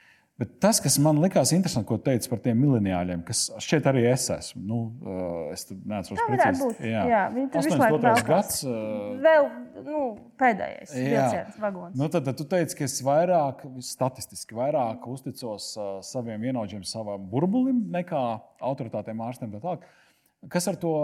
Bet 0.41 0.55
tas, 0.57 0.79
kas 0.81 0.95
man 0.97 1.19
likās 1.21 1.51
interesanti, 1.53 1.85
ko 1.85 1.99
teica 2.01 2.31
par 2.31 2.39
tiem 2.41 2.57
mileniāļiem, 2.63 3.19
kas 3.27 3.43
šķiet 3.61 3.89
arī 3.91 4.07
es 4.09 4.23
esmu. 4.33 4.61
Nu, 4.65 4.79
es 5.53 5.67
neatceros 5.69 6.17
precīzi. 6.25 6.69
Jā, 6.89 7.03
jā 7.11 7.19
viņi 7.35 7.49
tur 7.53 7.67
laiku 7.77 7.99
ir. 7.99 8.23
gads. 8.25 8.63
Vēl 9.21 9.49
nu, 9.85 10.01
pēdējais 10.41 10.95
vilciens 10.97 11.61
vagons. 11.61 11.93
Nu, 11.99 12.09
tad, 12.09 12.25
tad 12.25 12.41
tu 12.41 12.47
teici, 12.49 12.79
ka 12.79 12.87
es 12.89 12.97
vairāk, 13.05 13.61
statistiski 13.85 14.57
vairāk 14.57 15.05
uzticos 15.13 15.71
uh, 15.77 15.93
saviem 16.09 16.41
vienaudžiem, 16.49 16.81
savam 16.89 17.29
burbulim, 17.29 17.85
nekā 17.93 18.25
autoritātiem 18.65 19.21
ārstiem. 19.21 19.53
Kas 20.49 20.71
ar 20.71 20.81
to 20.81 20.95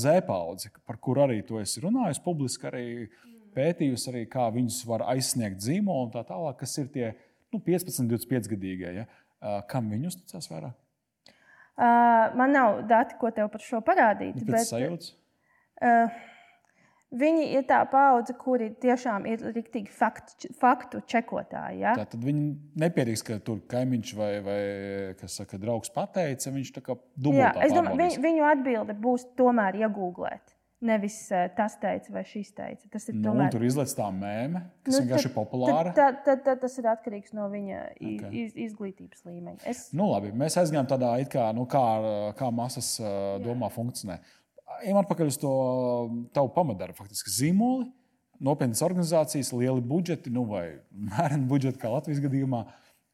zēpaudzi, 0.00 0.72
par 0.88 0.96
kur 0.96 1.20
arī 1.26 1.42
tu 1.44 1.60
esi 1.60 1.84
runājis 1.84 2.24
publiski, 2.24 2.72
arī 2.72 2.86
pētījusi, 3.52 4.14
arī 4.14 4.28
kā 4.32 4.48
viņus 4.54 4.86
var 4.88 5.10
aizsniegt 5.12 5.60
zīmolu 5.60 6.08
un 6.08 6.14
tā 6.14 6.24
tālāk, 6.24 6.62
kas 6.62 6.80
ir 6.80 6.88
tie 6.94 7.10
nu, 7.54 7.62
15, 7.66 8.06
25 8.10 8.50
gadīgie. 8.54 8.94
Ja? 9.00 9.06
Kam 9.70 9.88
viņi 9.92 10.10
uzticās 10.12 10.50
vairāk? 10.52 10.76
Uh, 11.80 12.34
man 12.36 12.52
nav 12.52 12.82
dati, 12.88 13.16
ko 13.20 13.30
tev 13.32 13.48
par 13.52 13.62
šo 13.64 13.80
parādīt. 13.84 14.36
Nu, 14.36 14.50
bet, 14.52 14.66
sajūts? 14.68 15.14
Uh, 15.80 16.18
Viņi 17.10 17.48
ir 17.58 17.64
tā 17.66 17.80
paudze, 17.90 18.36
kuri 18.38 18.68
tiešām 18.78 19.24
ir 19.26 19.40
rīktīgi 19.50 19.90
faktu, 19.90 20.52
faktu 20.60 21.00
čekotāji. 21.10 21.80
Ja? 21.82 21.96
Tā 21.98 22.04
tad 22.12 22.22
viņi 22.22 22.44
nepierīks, 22.78 23.24
ka 23.26 23.38
tur 23.42 23.58
kaimiņš 23.70 24.12
vai, 24.14 24.28
vai 24.46 24.60
saka, 25.26 25.58
draugs 25.58 25.90
pateica. 25.90 26.52
Viņš 26.54 26.70
tā 26.76 26.84
kā 26.86 26.94
dubultā. 27.16 27.48
Jā, 27.48 27.66
es 27.66 27.74
domāju, 27.74 27.98
viņ, 27.98 28.14
viņu 28.22 28.46
atbilde 28.52 28.94
būs 29.02 29.26
tomēr 29.40 29.80
iegūglēt. 29.82 30.54
Nevis 30.80 31.16
tas 31.58 31.74
teica, 31.76 32.08
vai 32.14 32.22
šis 32.24 32.54
teica. 32.56 32.86
Tas 32.88 33.04
ir 33.10 33.18
nu, 33.18 33.26
tomēr... 33.26 33.50
Tur 33.52 33.64
izlaiž 33.68 33.92
tā 33.98 34.06
mēmē, 34.16 34.62
kas 34.86 34.94
nu, 34.94 35.00
vienkārši 35.02 35.28
ir 35.28 35.34
populāra. 35.34 35.92
Tad, 35.96 36.22
tad, 36.24 36.40
tad 36.46 36.62
tas 36.62 36.76
ir 36.80 36.88
atkarīgs 36.88 37.34
no 37.36 37.50
viņa 37.52 37.80
okay. 37.98 38.30
iz, 38.46 38.54
izglītības 38.68 39.26
līmeņa. 39.28 39.60
Es... 39.68 39.82
Nu, 39.92 40.08
labi, 40.14 40.32
mēs 40.40 40.56
aizgājām 40.62 40.88
tādā 40.88 41.12
kā, 41.28 41.50
nu, 41.56 41.66
kā, 41.68 41.84
kā 42.38 42.48
masas 42.54 42.94
uh, 43.02 43.36
domā 43.44 43.68
funkcionē. 43.74 44.16
Ejam 44.80 45.02
atpakaļ 45.02 45.34
uz 45.34 45.36
to 45.42 45.52
tavu 46.32 46.48
pamatdarbu, 46.56 46.96
faktiski 47.02 47.34
zīmoli. 47.34 47.90
Nopietnas 48.40 48.80
organizācijas, 48.86 49.52
lieli 49.52 49.84
budžeti, 49.84 50.32
nu, 50.32 50.46
vai 50.48 50.64
mēreni 51.12 51.44
budžeti, 51.50 51.82
kā 51.82 51.92
Latvijas 51.92 52.24
gadījumā, 52.24 52.64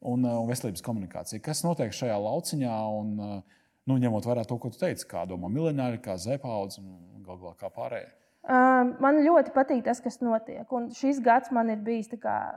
un, 0.06 0.22
un 0.22 0.46
veselības 0.46 0.86
komunikācija. 0.86 1.42
Kas 1.42 1.66
notiek 1.66 1.90
šajā 1.90 2.22
lauciņā? 2.30 2.78
Un, 3.02 3.14
uh, 3.18 3.62
nu, 3.86 3.96
ņemot 4.02 4.26
vērā 4.26 4.44
to, 4.46 4.58
ko 4.60 4.70
tu 4.72 4.80
teici, 4.80 5.06
kā 5.08 5.24
domā 5.28 5.50
miljonāri, 5.52 6.02
kā 6.02 6.18
zepaudze 6.20 6.82
un 6.82 7.24
galu 7.26 7.44
galā 7.44 7.58
kā 7.60 7.70
pārējie. 7.72 8.12
Man 8.46 9.16
ļoti 9.24 9.50
patīk 9.50 9.80
tas, 9.88 9.98
kas 10.02 10.20
notiek. 10.22 10.68
Un 10.70 10.86
šis 10.94 11.18
gads 11.22 11.50
man 11.54 11.72
ir 11.72 11.80
bijis 11.82 12.12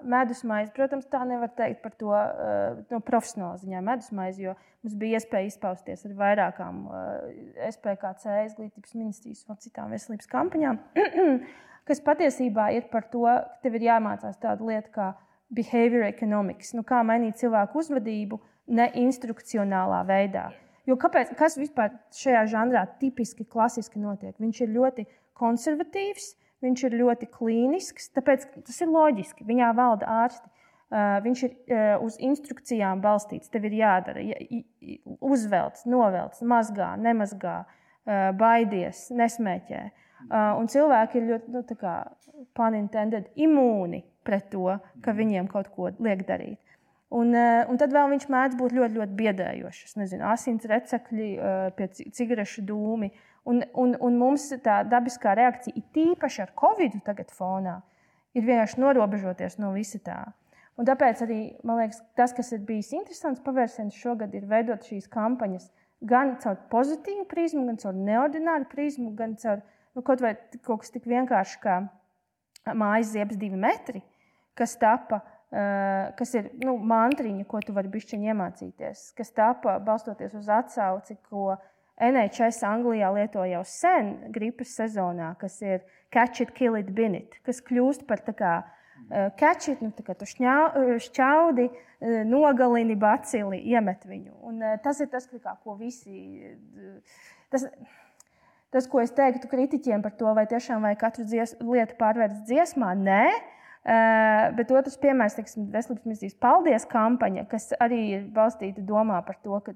medus 0.06 0.44
maize. 0.46 0.70
Protams, 0.76 1.08
tā 1.10 1.24
nevar 1.26 1.50
teikt 1.58 1.82
par 1.82 1.96
to 1.98 2.14
no 2.92 3.00
profesionāla 3.02 3.58
ziņā 3.58 3.82
medus 3.82 4.12
maize, 4.14 4.44
jo 4.44 4.54
mums 4.84 5.00
bija 5.02 5.18
iespēja 5.18 5.50
izpausties 5.50 6.06
ar 6.06 6.14
vairākām 6.20 6.86
SPKC, 7.72 8.38
izglītības 8.52 8.94
ministrijas 9.00 9.50
un 9.50 9.58
citām 9.66 9.90
veselības 9.90 10.30
kampaņām, 10.30 10.80
kas 11.90 12.06
patiesībā 12.06 12.70
ir 12.78 12.86
par 12.94 13.10
to, 13.10 13.26
ka 13.26 13.66
tev 13.66 13.82
ir 13.82 13.90
jāmācās 13.90 14.38
tāda 14.38 14.70
lieta 14.70 14.94
kā 14.94 15.12
behavior 15.50 16.06
economics, 16.06 16.76
nu, 16.78 16.86
kā 16.86 17.02
mainīt 17.02 17.42
cilvēku 17.42 17.82
uzvedību 17.82 18.38
ne 18.78 18.92
instrukcionālā 19.08 20.06
veidā. 20.06 20.52
Yeah. 20.54 20.69
Jo 20.90 20.98
kāpēc, 20.98 21.36
kas 21.38 21.58
vispār 21.60 21.94
šajā 22.18 22.46
žanrā 22.50 22.86
tipiski 23.02 23.46
klasiski 23.46 24.02
notiek? 24.02 24.34
Viņš 24.42 24.62
ir 24.66 24.72
ļoti 24.74 25.06
konservatīvs, 25.38 26.32
viņš 26.66 26.86
ir 26.88 26.96
ļoti 27.02 27.30
klīnisks, 27.36 28.10
tāpēc 28.16 28.48
tas 28.66 28.80
ir 28.82 28.90
loģiski. 28.90 29.46
Viņā 29.48 29.74
valda 29.78 30.10
ārsti. 30.24 30.50
Uh, 30.90 31.20
viņš 31.22 31.42
ir 31.46 31.52
uh, 31.54 32.02
uz 32.02 32.16
instrukcijām 32.18 33.04
balstīts. 33.04 33.52
Tev 33.54 33.68
ir 33.70 33.76
jādara, 33.78 34.24
uzvelc, 35.22 35.84
novelc, 35.86 36.40
mazgā, 36.42 36.96
nemazgā, 36.98 37.60
uh, 37.62 38.32
baidies, 38.40 39.08
nesmēķē. 39.14 39.84
Un 40.30 40.68
cilvēki 40.68 41.16
ir 41.16 41.28
ļoti, 41.30 41.52
nu, 41.54 41.62
tā 41.64 41.78
kā 41.80 41.94
panintended, 42.58 43.30
imūni 43.40 44.02
pret 44.28 44.50
to, 44.52 44.74
ka 45.06 45.14
viņiem 45.16 45.48
kaut 45.48 45.70
ko 45.76 45.94
liek 45.96 46.26
darīt. 46.28 46.60
Un, 47.10 47.34
eh, 47.34 47.66
un 47.66 47.78
tad 47.82 47.94
vēl 47.94 48.12
viņš 48.12 48.28
mēdz 48.30 48.58
būt 48.60 48.76
ļoti, 48.78 48.98
ļoti 49.00 49.16
biedējošs. 49.18 49.86
Es 49.88 49.96
nezinu, 49.98 50.26
asins 50.30 50.68
recepļi, 50.70 51.30
eh, 51.38 51.70
pie 51.78 51.88
cigarešu 51.90 52.62
dūmi. 52.70 53.10
Un, 53.50 53.64
un, 53.74 53.96
un 54.00 54.18
mums 54.20 54.52
tā 54.62 54.84
dabiskā 54.86 55.34
reakcija, 55.40 55.74
it 55.76 55.98
īpaši 55.98 56.44
ar 56.44 56.52
covid 56.60 57.00
fonā, 57.34 57.82
ir 58.36 58.44
vienkārši 58.46 58.78
norobežoties 58.78 59.58
no 59.58 59.72
visa 59.74 59.98
tā. 59.98 60.20
Un 60.78 60.86
tāpēc 60.86 61.24
arī 61.26 61.40
man 61.64 61.82
liekas, 61.82 62.04
tas, 62.16 62.32
kas 62.32 62.52
ir 62.54 62.60
bijis 62.60 62.94
interesants 62.94 63.42
pavērsiens 63.44 63.96
šogad, 63.96 64.36
ir 64.36 64.46
veidot 64.46 64.86
šīs 64.86 65.10
kampaņas 65.10 65.72
gan 66.06 66.38
caur 66.40 66.56
pozitīvu 66.72 67.26
prizmu, 67.28 67.66
gan 67.66 67.80
caur 67.82 67.98
neordināru 67.98 68.70
prizmu, 68.72 69.16
gan 69.16 69.36
caur 69.36 69.64
nu, 69.96 70.04
kaut, 70.04 70.22
kaut 70.62 70.84
kas 70.84 70.94
tik 70.94 71.10
vienkāršs 71.10 71.58
kā 71.64 71.82
mājas 72.78 73.12
ziepes 73.16 73.40
divi 73.40 73.60
metri, 73.60 74.04
kas 74.56 74.78
tapa 74.80 75.24
kas 75.50 76.36
ir 76.38 76.52
nu, 76.62 76.76
mantriņa, 76.78 77.46
ko 77.50 77.62
tu 77.66 77.74
vari 77.74 77.92
bišķiņi 77.92 78.32
iemācīties, 78.32 79.10
kas 79.18 79.34
tapa 79.34 79.80
balstoties 79.82 80.36
uz 80.38 80.50
atsauci, 80.54 81.18
ko 81.30 81.56
NHS 82.00 82.64
Anglijā 82.70 83.10
lieto 83.16 83.44
jau 83.50 83.64
sen 83.68 84.16
gripas 84.36 84.76
sezonā, 84.78 85.34
kas 85.42 85.58
ir 85.66 85.82
catch 86.14 86.46
it, 86.46 86.54
kill 86.56 86.78
it, 86.80 86.94
bin 86.96 87.18
it, 87.18 87.40
kas 87.46 87.64
kļūst 87.66 88.06
par 88.08 88.22
tā 88.26 88.36
kā 88.38 88.54
catch 89.40 89.72
it, 89.72 89.82
nu, 89.82 89.90
tā 89.96 90.06
kā 90.06 90.14
tu 90.16 90.28
šņau, 90.30 91.00
šķaudi, 91.02 91.66
uh, 91.66 91.86
nogalini 92.26 92.96
bacili, 92.96 93.60
iemet 93.68 94.06
viņu. 94.08 94.36
Un, 94.48 94.62
tas 94.84 95.00
ir 95.04 95.10
tas, 95.12 95.28
kā, 95.32 95.56
ko 95.64 95.80
visi. 95.80 96.56
Tas, 97.52 97.68
Tas, 98.70 98.86
ko 98.86 99.00
es 99.02 99.10
teiktu 99.18 99.48
kritiķiem 99.50 100.04
par 100.06 100.12
to, 100.14 100.30
vai 100.38 100.44
tiešām 100.46 100.84
vajag 100.86 101.00
katru 101.02 101.24
dzies, 101.26 101.56
lietu 101.58 101.96
pārvērst 101.98 102.44
dziesmā, 102.46 102.92
nē. 102.94 103.24
Uh, 103.80 104.50
bet 104.58 104.74
otrs 104.76 104.98
piemērs, 105.00 105.38
teiksim, 105.38 105.70
veselības 105.72 106.04
ministrijas 106.04 106.36
paldies 106.44 106.84
kampaņa, 106.92 107.46
kas 107.48 107.70
arī 107.80 108.00
ir 108.18 108.26
balstīta 108.36 108.84
domā 108.86 109.22
par 109.24 109.38
to, 109.40 109.56
ka, 109.64 109.72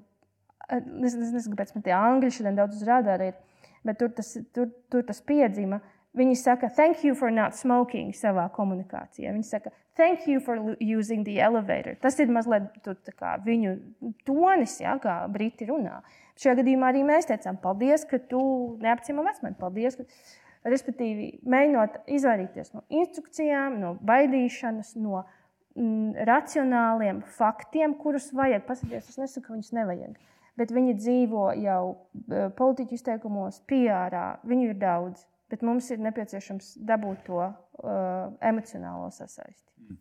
es 0.68 1.16
nezinu, 1.16 1.40
kāpēc 1.54 1.72
man 1.72 1.86
tie 1.86 1.94
angļu 1.96 2.30
šodien 2.36 2.58
daudz 2.58 2.76
uz 2.76 2.84
radara 2.88 3.30
ir, 3.30 3.38
bet 3.84 3.98
tur 4.02 4.12
tas, 4.12 4.34
tur, 4.52 4.68
tur 4.92 5.06
tas 5.08 5.22
piedzima. 5.24 5.80
Viņi 6.14 6.36
saka, 6.38 6.68
thank 6.70 7.00
you 7.02 7.16
for 7.18 7.32
not 7.34 7.56
smoking 7.58 8.12
savā 8.14 8.44
komunikācijā. 8.54 9.32
Viņi 9.34 9.48
saka, 9.48 9.72
thank 9.98 10.28
you 10.30 10.38
for 10.38 10.76
using 10.78 11.24
the 11.26 11.40
elevator. 11.42 11.96
Tas 11.98 12.20
ir 12.22 12.30
mazliet 12.30 12.68
tur, 12.84 13.00
kā, 13.18 13.34
viņu 13.42 13.74
tonis, 14.28 14.76
ja, 14.84 14.94
kā 15.02 15.16
briti 15.32 15.66
runā. 15.66 16.04
Šajā 16.38 16.60
gadījumā 16.60 16.92
arī 16.92 17.02
mēs 17.08 17.26
teicām, 17.32 17.58
paldies, 17.62 18.06
ka 18.06 18.20
tu 18.30 18.44
neapciemo 18.84 19.26
vecmani. 19.26 19.58
Paldies, 19.58 19.98
ka... 19.98 20.06
Respektīvi, 20.64 21.26
mēģinot 21.44 21.96
izvairīties 22.16 22.72
no 22.72 22.80
instrukcijām, 22.88 23.76
no 23.82 23.90
baidīšanas, 24.00 24.94
no 24.96 25.20
mm, 25.76 26.14
racionāliem 26.28 27.20
faktiem, 27.36 27.96
kurus 28.00 28.30
vajag. 28.36 28.64
Pasakies, 28.68 29.10
es 29.12 29.20
nesaku, 29.20 29.44
ka 29.48 29.56
viņus 29.56 29.74
nevajag. 29.76 30.16
Bet 30.56 30.72
viņi 30.72 30.94
dzīvo 30.96 31.44
jau 31.58 31.82
e, 31.90 32.46
politiķu 32.56 32.96
izteikumos, 32.96 33.58
PR, 33.68 34.16
viņu 34.46 34.70
ir 34.70 34.80
daudz. 34.80 35.26
Bet 35.52 35.66
mums 35.66 35.90
ir 35.92 36.00
nepieciešams 36.00 36.70
dabūt 36.88 37.26
to 37.26 37.36
uh, 37.44 37.52
emocionālo 38.42 39.10
sasaisti. 39.12 39.68
Mm. 39.84 39.98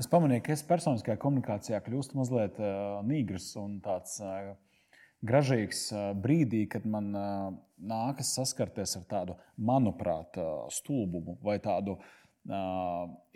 Es 0.00 0.08
pamanīju, 0.10 0.42
ka 0.46 0.54
es 0.56 0.64
personiskajā 0.66 1.20
komunikācijā 1.20 1.78
kļūstu 1.84 2.16
mazliet 2.18 2.56
uh, 2.58 2.96
nīgrs 3.06 3.52
un 3.60 3.76
tāds. 3.84 4.16
Uh, 4.24 4.56
gražīgs 5.26 5.88
brīdī, 6.22 6.64
kad 6.70 6.86
man 6.88 7.10
nākas 7.80 8.32
saskarties 8.36 8.96
ar 8.98 9.04
tādu, 9.10 9.36
manuprāt, 9.56 10.38
stulbumu 10.72 11.36
vai 11.44 11.58
tādu 11.62 11.98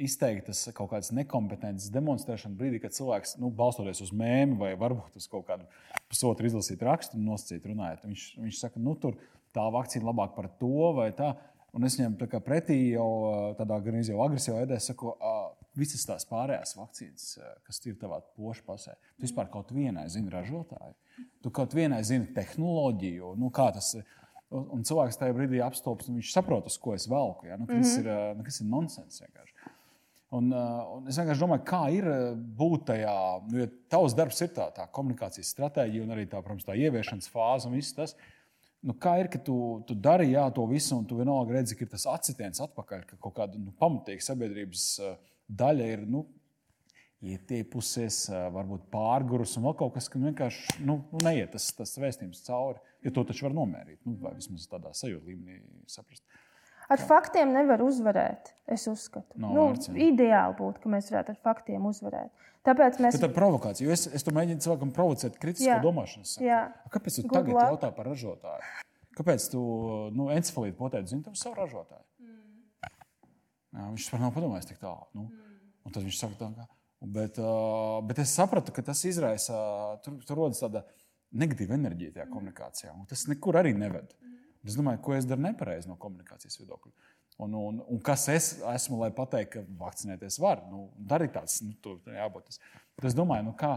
izteiktas 0.00 0.62
kaut 0.74 0.90
kādas 0.94 1.12
nekompetences 1.12 1.92
demonstrēšanu 1.92 2.56
brīdī, 2.56 2.80
kad 2.80 2.96
cilvēks, 2.96 3.36
nu, 3.40 3.50
balstoties 3.52 4.00
uz 4.00 4.12
mēmu 4.16 4.56
vai 4.62 4.72
varbūt 4.80 5.18
uz 5.20 5.28
kaut 5.30 5.44
kādu 5.50 5.68
pusotru 6.08 6.48
izlasītu 6.48 6.88
rakstu, 6.88 7.20
nosacīt 7.20 7.66
runājot, 7.68 8.06
viņš, 8.08 8.24
viņš 8.40 8.62
saka, 8.62 8.80
nu, 8.80 8.96
tur 9.00 9.18
tā 9.54 9.66
vakcīna 9.72 10.08
labāk 10.08 10.32
par 10.36 10.48
to 10.60 10.94
vai 10.96 11.10
tā. 11.16 11.34
Un 11.74 11.84
es 11.86 11.96
viņam 11.98 12.14
pretī 12.46 12.76
jau 12.94 13.54
tādā 13.58 13.80
gan 13.82 13.98
jau 13.98 14.20
agresīvā 14.22 14.60
veidā 14.62 14.78
saku, 14.80 15.10
visas 15.78 16.04
tās 16.06 16.26
pārējās 16.28 16.76
vakcīnas, 16.78 17.28
kas 17.66 17.80
ir 17.86 17.96
tavā 18.00 18.20
pošu 18.36 18.64
pasē, 18.66 18.96
tu 19.16 19.26
vispār 19.26 19.50
kaut 19.52 19.72
vienai 19.74 20.06
zini 20.12 20.32
ražotāju. 20.32 20.94
Tu 21.44 21.52
kaut 21.54 21.74
vienai 21.76 22.02
zini 22.06 22.30
tehnoloģiju, 22.34 23.34
nu, 23.40 23.50
kā 23.54 23.70
tas 23.74 23.94
ir. 23.98 24.06
Un 24.54 24.84
cilvēks 24.86 25.16
tajā 25.18 25.34
brīdī 25.34 25.58
apstulbs, 25.64 26.06
un 26.06 26.20
viņš 26.20 26.30
saprot, 26.30 26.68
uz 26.70 26.76
ko 26.78 26.92
es 26.94 27.08
velku. 27.10 27.48
Ja? 27.48 27.56
Nu. 27.58 27.66
Tas 27.66 27.96
ir, 27.98 28.06
nu, 28.38 28.44
ir 28.46 28.68
nonsens 28.70 29.22
vienkārši. 29.24 29.72
Un, 30.34 30.50
un 30.50 31.10
es 31.10 31.18
vienkārši 31.18 31.42
domāju, 31.42 31.64
kā 31.66 31.80
ir 31.94 32.06
būt 32.58 32.86
tajā, 32.90 33.16
nu, 33.50 33.60
ja 33.64 33.66
tavs 33.90 34.14
darbs 34.18 34.40
ir 34.42 34.52
tā, 34.54 34.68
tā 34.74 34.86
komunikācijas 34.94 35.52
stratēģija 35.54 36.06
un 36.06 36.14
arī 36.14 36.26
tā, 36.30 36.40
protams, 36.42 36.66
tā 36.66 36.74
ieviešanas 36.78 37.30
fāze 37.30 37.70
un 37.70 37.76
viss 37.78 37.94
tas. 37.96 38.16
Nu, 38.84 38.96
kā 39.00 39.14
ir, 39.22 39.30
ka 39.32 39.40
tu, 39.40 39.56
tu 39.88 39.96
dari 39.96 40.32
jā, 40.32 40.44
to 40.54 40.66
visu, 40.68 40.98
un 40.98 41.06
tu 41.08 41.16
vienalga 41.18 41.56
redzi, 41.56 41.76
ka 41.78 41.86
ir 41.86 41.92
tas 41.94 42.06
atsitiens 42.10 42.60
atpakaļ, 42.66 43.06
ka 43.08 43.18
kaut 43.22 43.36
kāda 43.38 43.60
nu, 43.60 43.72
pamatīga 43.80 44.26
sabiedrības 44.26 44.88
daļa 45.48 45.90
ir 45.96 46.06
nu, 46.10 46.24
ietiepusies, 47.24 48.26
varbūt 48.52 48.88
pārgurus 48.92 49.56
un 49.58 49.68
vēl 49.68 49.76
kaut 49.80 49.94
kas, 49.96 50.10
ka 50.12 50.20
vienkārši 50.20 50.84
nu, 50.84 50.98
nu, 51.12 51.20
neiet 51.24 51.54
tas, 51.54 51.70
tas 51.76 51.96
vēstījums 52.00 52.44
cauri. 52.46 52.82
Ja 53.04 53.12
to 53.14 53.24
taču 53.28 53.46
var 53.46 53.56
nomērīt, 53.56 54.00
nu, 54.08 54.16
vai 54.20 54.34
vismaz 54.36 54.66
tādā 54.68 54.92
sajūta 54.96 55.28
līmenī 55.28 55.60
saprast. 55.90 56.24
Ar 56.92 57.00
faktiem 57.00 57.52
nevar 57.54 57.80
uzvarēt. 57.84 58.52
Es 58.68 58.84
uzskatu, 58.90 59.38
no, 59.40 59.52
nu, 59.52 59.66
vārds, 59.70 59.88
ideāli 59.88 60.56
būtu, 60.58 60.82
ka 60.82 60.92
mēs 60.92 61.08
varētu 61.12 61.32
ar 61.32 61.40
faktiem 61.44 61.84
uzvarēt. 61.88 62.32
Tāpēc 62.64 62.98
mēs. 63.04 63.18
Tā 63.20 63.28
ir 63.28 63.36
provokācija. 63.36 63.92
Es, 63.92 64.06
es 64.16 64.24
tur 64.24 64.36
mēģinu 64.36 64.64
cilvēkam 64.64 64.92
provocēt 64.96 65.36
kritisko 65.40 65.76
domāšanu. 65.84 66.28
Kāpēc 66.92 67.18
tu 67.20 67.26
Good 67.26 67.36
tagad 67.36 67.52
luck. 67.52 67.72
jautā 67.74 67.90
par 67.96 68.08
ražotāju? 68.08 68.70
Kāpēc 69.14 69.46
tu 69.52 69.60
nu, 70.16 70.30
encefalīti 70.34 70.76
potēji 70.78 71.12
zini 71.12 71.36
savu 71.38 71.58
ražotāju? 71.60 72.02
Mm. 73.74 73.82
Jā, 73.82 73.90
viņš 73.90 74.06
vispār 74.06 74.22
nav 74.22 74.32
padomājis 74.36 74.70
tik 74.70 74.80
tālu. 74.80 75.10
Nu. 75.18 75.26
Mm. 75.28 75.60
Un 75.84 75.94
tad 75.94 76.06
viņš 76.06 76.20
saka, 76.22 76.38
tā, 76.40 76.48
ka 76.54 76.70
Bet, 77.04 77.38
bet 78.08 78.20
es 78.22 78.32
sapratu, 78.32 78.72
ka 78.72 78.82
tas 78.82 79.02
izraisa, 79.04 79.56
tur, 80.04 80.16
tur 80.24 80.38
rodas 80.40 80.62
tāda 80.62 80.84
negatīva 81.34 81.76
enerģija 81.76 82.18
tajā 82.18 82.28
komunikācijā. 82.30 82.92
Tas 83.10 83.26
nekur 83.28 83.58
arī 83.60 83.74
neved. 83.76 84.14
Es 84.64 84.78
domāju, 84.78 85.02
ko 85.04 85.16
es 85.16 85.26
daru 85.28 85.44
nepareizi 85.44 85.90
no 85.90 85.98
komunikācijas 86.00 86.56
viedokļa. 86.62 86.94
Un, 87.44 87.56
un, 87.58 87.80
un 87.90 88.00
kas 88.04 88.28
es 88.32 88.46
esmu, 88.70 89.00
lai 89.02 89.10
pateiktu, 89.12 89.64
ka 89.66 89.82
vakcinēties 89.82 90.38
var? 90.40 90.62
Nu, 90.70 90.86
darīt 90.96 91.34
tāds, 91.34 91.58
nu, 91.66 91.74
tur 91.84 91.98
jābūt. 92.08 92.56
Bet 92.96 93.10
es 93.10 93.18
domāju, 93.18 93.50
nu, 93.50 93.56
kā. 93.58 93.74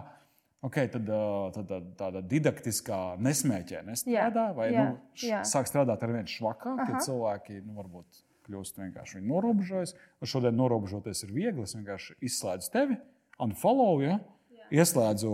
Okay, 0.67 0.87
tad, 0.89 1.09
tad 1.53 1.73
tāda 1.99 2.21
didaktiskā 2.25 2.97
nesmēķē 3.21 3.83
nestrādā, 3.85 4.47
vai 4.57 4.71
jā, 4.71 4.87
nu, 4.87 5.03
jā. 5.21 5.43
sāk 5.45 5.69
strādāt 5.69 6.01
ar 6.01 6.13
vien 6.15 6.25
švakāk, 6.31 6.79
kad 6.81 7.05
cilvēki 7.05 7.59
nu, 7.61 7.75
varbūt 7.77 8.23
kļūst 8.47 8.81
vienkārši 8.81 9.21
norobežojas. 9.21 9.93
Šodien 10.23 10.57
norobežoties 10.57 11.23
ir 11.27 11.35
viegli. 11.35 11.67
Es 11.67 11.75
vienkārši 11.77 12.17
izslēdzu 12.29 12.73
tevi, 12.73 12.97
unfollow, 13.43 14.01
ja? 14.01 14.17
Jā. 14.57 14.69
ieslēdzu 14.81 15.31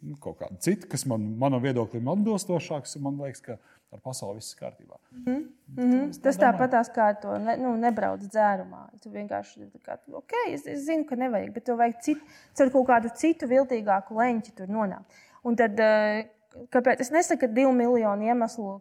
nu, 0.00 0.16
kaut 0.22 0.40
kādu 0.42 0.60
citu, 0.64 0.88
kas 0.90 1.06
man, 1.08 1.24
manam 1.40 1.62
viedoklim 1.62 2.08
atbilstošāks. 2.12 2.98
Man 3.02 3.20
liekas, 3.22 3.42
ka 3.44 3.58
ar 3.90 4.02
pasauli 4.04 4.38
viss 4.38 4.54
ir 4.54 4.60
kārtībā. 4.60 4.98
Mm 5.10 5.24
-hmm. 5.24 5.46
Mm 5.76 5.90
-hmm. 5.92 6.22
Tas 6.22 6.38
tāpat 6.38 6.74
kā 6.94 7.20
to 7.22 7.38
ne, 7.38 7.56
nu, 7.56 7.76
nebrauc 7.76 8.20
dzērumā. 8.20 8.88
Tu 9.02 9.10
vienkārši 9.10 9.70
kā, 9.82 9.98
okay, 10.12 10.52
es, 10.54 10.66
es 10.66 10.84
zinu, 10.84 11.04
ka 11.04 11.16
nevajag, 11.16 11.52
bet 11.54 11.64
tev 11.64 11.76
vajag 11.76 12.00
citu, 12.02 12.20
caur 12.54 12.70
kaut 12.70 12.86
kādu 12.88 13.08
citu 13.14 13.46
viltīgāku 13.46 14.14
leņķi 14.14 14.54
tur 14.54 14.68
nonākt. 14.68 15.04
Un 15.42 15.56
tad, 15.56 15.80
eh, 15.80 16.26
kāpēc 16.70 17.00
es 17.00 17.10
nesaku, 17.10 17.40
ka 17.40 17.46
divu 17.46 17.72
miljonu 17.72 18.22
iemeslu, 18.22 18.80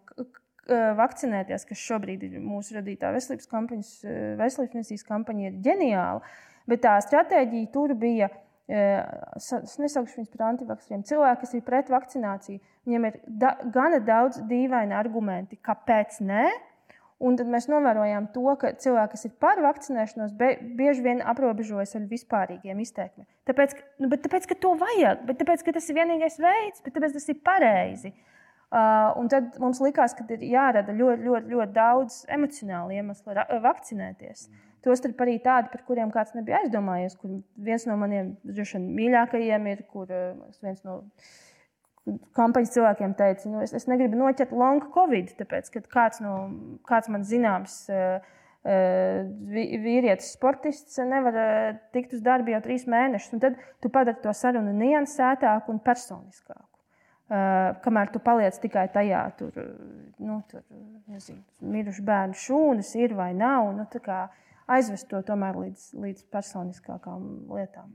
vakcinēties, 0.99 1.65
kas 1.69 1.81
šobrīd 1.81 2.25
ir 2.27 2.37
mūsu 2.43 2.77
radītā 2.77 3.11
veselības, 3.15 3.49
kampaņas, 3.49 3.89
veselības 4.39 4.77
ministrijas 4.77 5.07
kampaņa, 5.07 5.49
ir 5.49 5.59
ģeniāla. 5.65 6.31
Bet 6.69 6.83
tā 6.85 6.95
stratēģija 7.05 7.73
tur 7.73 7.95
bija. 7.99 8.29
Es 8.69 9.79
nesaukšu 9.81 10.19
viņus 10.19 10.33
par 10.35 10.51
antivakcīniem. 10.51 11.01
Cilvēki, 11.09 11.41
kas 11.41 11.55
ir 11.57 11.63
pret 11.65 11.87
vakcināciju, 11.89 12.59
viņiem 12.85 13.07
ir 13.09 13.15
da, 13.41 13.55
gana 13.73 13.97
daudz 13.97 14.43
dīvaini 14.45 14.93
argumenti, 14.93 15.57
kāpēc 15.57 16.19
nē. 16.21 16.43
Un 17.25 17.35
tad 17.35 17.49
mēs 17.51 17.65
novērojām 17.67 18.29
to, 18.31 18.45
ka 18.61 18.75
cilvēki, 18.79 19.11
kas 19.15 19.25
ir 19.25 19.33
par 19.41 19.59
vakcinēšanos, 19.65 20.37
bieži 20.37 21.01
vien 21.03 21.25
aprobežojas 21.25 21.97
ar 21.97 22.05
vispārīgiem 22.07 22.79
izteikumiem. 22.85 23.27
Tāpēc, 23.49 23.73
nu, 23.99 24.13
tāpēc, 24.13 24.45
ka 24.53 24.55
to 24.61 24.77
vajag, 24.79 25.25
bet 25.27 25.41
tāpēc, 25.41 25.65
ka 25.65 25.73
tas 25.75 25.89
ir 25.89 25.97
vienīgais 25.97 26.37
veids, 26.39 26.85
bet 26.85 26.95
tāpēc 26.95 27.17
tas 27.17 27.27
ir 27.33 27.41
pareizi. 27.43 28.13
Uh, 28.13 28.38
Uh, 28.69 29.25
tad 29.33 29.55
mums 29.57 29.79
likās, 29.81 30.13
ka 30.13 30.27
ir 30.29 30.43
jārada 30.45 30.93
ļoti, 30.93 31.23
ļoti, 31.25 31.53
ļoti 31.55 31.73
daudz 31.73 32.19
emocionālu 32.29 32.93
iemeslu 32.99 33.33
vakcinēties. 33.63 34.43
Mm. 34.45 34.65
Tostarp 34.85 35.19
arī 35.25 35.39
tādi, 35.43 35.71
par 35.73 35.81
kuriem 35.87 36.11
kāds 36.13 36.35
nebija 36.37 36.61
aizdomājies. 36.61 37.17
Kur 37.19 37.39
viens 37.57 37.87
no 37.89 37.97
maniem 37.99 38.35
mīļākajiem 38.45 39.65
ir, 39.73 39.81
kur 39.91 40.11
viens 40.61 40.83
no 40.85 41.01
kampaņas 42.37 42.75
cilvēkiem 42.77 43.15
teica, 43.17 43.49
nu, 43.51 43.59
es, 43.65 43.73
es 43.75 43.89
negribu 43.89 44.17
noķert 44.21 44.53
long 44.55 44.85
covid, 44.93 45.33
tāpēc, 45.41 45.73
ka 45.73 45.83
kāds, 45.89 46.21
no, 46.23 46.35
kāds 46.87 47.11
man 47.11 47.25
zināms. 47.27 47.81
Uh, 47.89 48.35
vīrietis, 48.59 50.33
sportists 50.35 50.97
nevar 51.07 51.77
tikt 51.95 52.17
uz 52.17 52.23
darbu 52.25 52.51
jau 52.51 52.59
trīs 52.65 52.83
mēnešus. 52.91 53.39
Tad 53.39 53.55
tu 53.79 53.91
padari 53.93 54.19
to 54.19 54.33
sarunu 54.35 54.73
niansētāku 54.75 55.71
un 55.71 55.79
personiskāku. 55.79 56.67
Uh, 57.29 57.75
kamēr 57.85 58.09
tu 58.09 58.17
paliec 58.25 58.55
tikai 58.57 58.87
tajā, 58.89 59.21
tur, 59.37 59.53
nu, 60.17 60.39
tur 60.49 60.63
nezinu, 61.13 61.43
miruši 61.61 62.05
bērnu 62.07 62.37
šūnas 62.41 62.89
ir 62.97 63.13
vai 63.13 63.35
nav, 63.37 63.69
nu, 63.77 63.85
aizvest 64.69 65.05
to 65.11 65.21
tomēr 65.27 65.57
līdz, 65.61 65.83
līdz 66.01 66.23
personiskākām 66.33 67.27
lietām. 67.53 67.91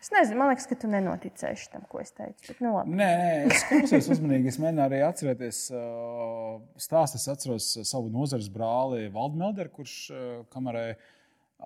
Es 0.00 0.08
nezinu, 0.12 0.38
man 0.40 0.48
liekas, 0.48 0.64
ka 0.68 0.76
tu 0.80 0.88
nenoticēsi 0.88 1.66
tam, 1.74 1.82
ko 1.88 2.00
es 2.00 2.12
teicu. 2.16 2.46
Bet, 2.46 2.60
nu, 2.64 2.70
labi. 2.78 2.94
nē, 2.96 3.08
es 3.50 3.64
klausos 3.68 4.06
uzmanīgi. 4.14 4.48
Es 4.48 4.56
mēģināju 4.62 4.88
arī 4.88 5.00
atcerēties 5.04 5.58
stāstu. 6.80 7.20
Es 7.20 7.26
atceros 7.28 7.66
savu 7.84 8.08
nozares 8.12 8.48
brāli 8.52 9.10
Valdu 9.12 9.42
Melderu, 9.42 9.72
kurš 9.76 9.96
kamerē 10.54 10.86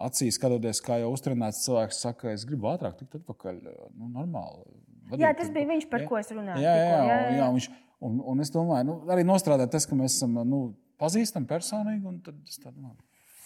acīs 0.02 0.34
skatoties, 0.40 0.82
kā 0.82 0.98
jau 1.04 1.12
uztrenēts 1.14 1.62
cilvēks 1.68 2.02
saka, 2.08 2.32
es 2.34 2.42
gribu 2.48 2.72
ātrāk 2.72 2.98
tikt 2.98 3.20
atpakaļ. 3.20 3.62
Nu, 3.94 4.10
normāli 4.10 4.66
vadīt. 5.10 5.24
Jā, 5.24 5.32
tas 5.38 5.50
bija 5.54 5.70
viņš, 5.70 5.88
par 5.90 6.04
ja? 6.04 6.10
ko 6.10 6.20
es 6.20 6.30
runāju. 6.32 6.62
Jā, 6.64 6.74
jā, 6.78 6.84
jā, 6.90 7.00
jā, 7.08 7.32
jā. 7.38 7.48
Viņš, 7.56 7.68
un, 8.08 8.20
un 8.32 8.44
es 8.44 8.52
domāju, 8.54 8.88
nu, 8.90 8.96
arī 9.14 9.26
nostrādāt 9.26 9.72
tas, 9.74 9.88
ka 9.88 9.98
mēs 9.98 10.16
esam 10.18 10.38
nu, 10.48 10.62
pazīstami 11.00 11.50
personīgi. 11.50 12.14
Tad 12.26 12.38
es 12.48 12.60
domāju, 12.62 12.96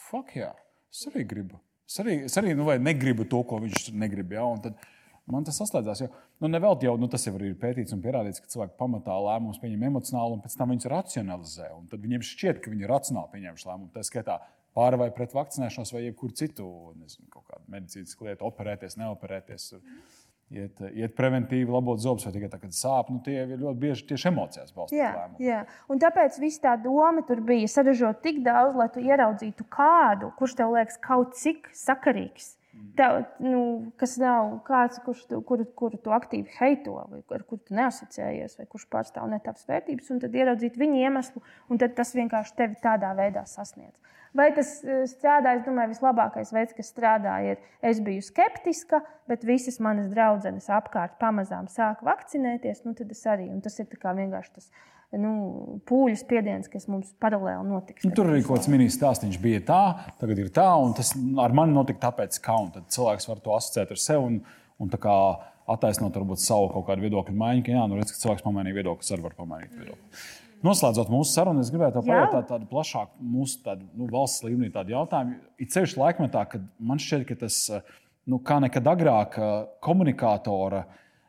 fuck, 0.09 0.37
jā, 0.39 0.53
es 0.93 1.07
arī 1.11 1.25
gribu. 1.29 1.61
Es 1.89 1.97
arī, 2.03 2.19
es 2.29 2.37
arī 2.37 2.53
nu, 2.57 2.69
negribu 2.85 3.25
to, 3.29 3.41
ko 3.49 3.63
viņš 3.65 3.91
negrib. 3.97 4.35
Un 4.45 4.61
tad 4.65 4.77
man 5.33 5.47
tas 5.47 5.57
saslēdzās. 5.61 6.03
Jo, 6.05 6.11
nu, 6.43 6.51
nevēl 6.53 6.77
jau 6.85 6.95
nu, 7.01 7.09
tas 7.13 7.25
jau 7.25 7.35
ir 7.39 7.57
pētīts 7.61 7.95
un 7.97 8.03
pierādīts, 8.05 8.43
ka 8.45 8.53
cilvēki 8.53 8.77
pamatā 8.81 9.17
lēmumus 9.25 9.61
pieņem 9.63 9.89
emocionāli 9.89 10.37
un 10.37 10.45
pēc 10.45 10.57
tam 10.61 10.75
viņus 10.75 10.91
racionalizē. 10.93 11.73
Un 11.77 11.89
tad 11.91 12.05
viņiem 12.05 12.25
šķiet, 12.29 12.61
ka 12.65 12.73
viņi 12.73 12.87
ir 12.87 12.93
racionāli 12.93 13.33
pieņemši 13.35 13.69
lēmumu. 13.71 13.93
Tā 13.95 14.05
skaitā 14.07 14.39
pār 14.77 14.99
vai 15.01 15.09
pret 15.15 15.35
vakcinēšanos 15.37 15.95
vai 15.95 16.05
jebkuru 16.07 16.37
citu 16.39 16.69
nezinu, 16.99 17.45
medicīnas 17.73 18.17
lietu, 18.21 18.47
operēties, 18.49 18.99
neoperēties. 19.01 19.71
Iet, 20.49 20.81
iet 20.97 21.13
preventīvi, 21.13 21.69
labot 21.69 22.01
zobus, 22.01 22.25
vai 22.25 22.33
tikai 22.33 22.49
tā, 22.49 22.61
kad 22.63 22.73
sāp. 22.73 23.11
Nu, 23.13 23.21
tie 23.25 23.43
ir 23.43 23.59
ļoti 23.61 23.83
bieži 23.83 24.07
tieši 24.09 24.31
emocijās 24.31 24.73
balstīti. 24.73 25.45
Jā, 25.45 25.59
un 25.93 26.01
tāpēc 26.01 26.39
viss 26.41 26.63
tā 26.63 26.73
doma 26.81 27.21
tur 27.29 27.43
bija 27.45 27.69
saražot 27.69 28.23
tik 28.25 28.41
daudz, 28.47 28.79
lai 28.81 28.89
tu 28.95 29.05
ieraudzītu 29.05 29.69
kādu, 29.69 30.33
kurš 30.41 30.57
tev 30.63 30.73
liekas 30.73 30.97
kaut 31.05 31.37
cik 31.37 31.69
sakarīgs. 31.77 32.58
Tev, 32.99 33.21
nu, 33.39 33.61
kas 34.01 34.17
nav 34.19 34.57
kāds, 34.67 34.99
kurš 35.05 35.21
tu, 35.31 35.39
kuru, 35.47 35.69
kuru 35.79 36.01
tu 36.03 36.11
aktīvi 36.15 36.51
heito, 36.59 36.97
vai 37.13 37.23
ar 37.37 37.45
kuru 37.47 37.63
tu 37.63 37.77
neasociējies, 37.79 38.59
vai 38.59 38.67
kurš 38.67 38.89
pārstāv 38.91 39.29
ne 39.31 39.39
tavas 39.45 39.69
vērtības, 39.71 40.11
un 40.15 40.23
tad 40.25 40.35
ieraudzīt 40.35 40.79
viņa 40.81 41.05
iemeslu, 41.07 41.43
un 41.71 41.79
tas 41.79 42.15
vienkārši 42.19 42.57
tevi 42.59 42.81
tādā 42.83 43.13
veidā 43.19 43.47
sasniedz. 43.47 43.95
Vai 44.37 44.51
tas 44.55 44.75
e, 44.85 44.99
strādā? 45.09 45.55
Es 45.57 45.65
domāju, 45.65 45.95
vislabākais 45.95 46.51
veids, 46.53 46.75
kas 46.77 46.91
strādā, 46.93 47.39
ir, 47.49 47.63
es 47.85 48.01
biju 48.05 48.23
skeptiska, 48.25 49.01
bet 49.31 49.47
visas 49.49 49.81
manas 49.83 50.11
draudzenes 50.13 50.69
apkārt 50.75 51.17
pamazām 51.23 51.71
sāka 51.73 52.05
vakcinēties. 52.07 52.85
Nu, 52.85 52.95
tad 52.99 53.15
es 53.15 53.25
arī. 53.27 53.49
Un 53.55 53.63
tas 53.65 53.79
ir 53.81 53.89
vienkārši 53.89 54.55
tas 54.59 54.69
nu, 55.17 55.33
pūļu 55.89 56.19
spiediens, 56.21 56.69
kas 56.69 56.89
mums 56.91 57.15
paralēli 57.23 57.69
notiks. 57.71 58.05
Nu, 58.05 58.13
tur 58.17 58.29
arī 58.29 58.43
kaut 58.45 58.59
kāds 58.59 58.71
mini 58.73 58.89
stāstījums 58.93 59.39
bija 59.41 59.63
tā, 59.69 59.83
tagad 60.21 60.43
ir 60.43 60.51
tā, 60.55 60.69
un 60.83 60.93
tas 60.97 61.15
ar 61.17 61.55
mani 61.57 61.77
notika 61.77 62.09
tāpēc, 62.09 62.41
ka 62.45 62.59
cilvēks 62.93 63.31
var 63.31 63.41
to 63.45 63.55
asociēt 63.57 63.95
ar 63.95 64.03
sevi 64.03 64.27
un, 64.27 64.43
un 64.83 64.93
attaisnot 65.69 66.17
varbūt 66.17 66.43
savu 66.43 66.69
kaut 66.73 66.87
kādu 66.89 67.05
viedokļu 67.05 67.37
maiņu. 67.37 67.65
Ka, 67.67 67.73
jā, 67.77 67.87
nu, 67.89 67.99
redz, 68.01 68.13
ka 68.15 68.23
cilvēks 68.23 68.45
pamainīja 68.47 68.79
viedokli, 68.81 69.09
arī 69.15 69.25
var 69.27 69.39
pamainīt 69.39 69.75
viedokli. 69.77 70.21
Noslēdzot 70.67 71.11
mūsu 71.13 71.37
sarunu, 71.37 71.63
es 71.63 71.71
gribētu 71.71 72.03
pajautāt 72.03 72.49
tādu 72.51 72.67
plašāku 72.71 73.27
mūsu 73.35 73.61
tādu, 73.63 73.85
nu, 73.95 74.09
valsts 74.11 74.43
līmenī 74.43 74.73
jautājumu. 74.91 75.37
Ir 75.63 75.69
ceļš 75.71 75.95
laikmetā, 76.01 76.43
kad 76.51 76.65
man 76.83 76.99
šķiet, 77.03 77.27
ka 77.29 77.37
tas 77.45 77.59
nu, 78.27 78.41
kā 78.43 78.59
nekad 78.65 78.91
agrāk 78.91 79.39
komunikātora 79.85 80.83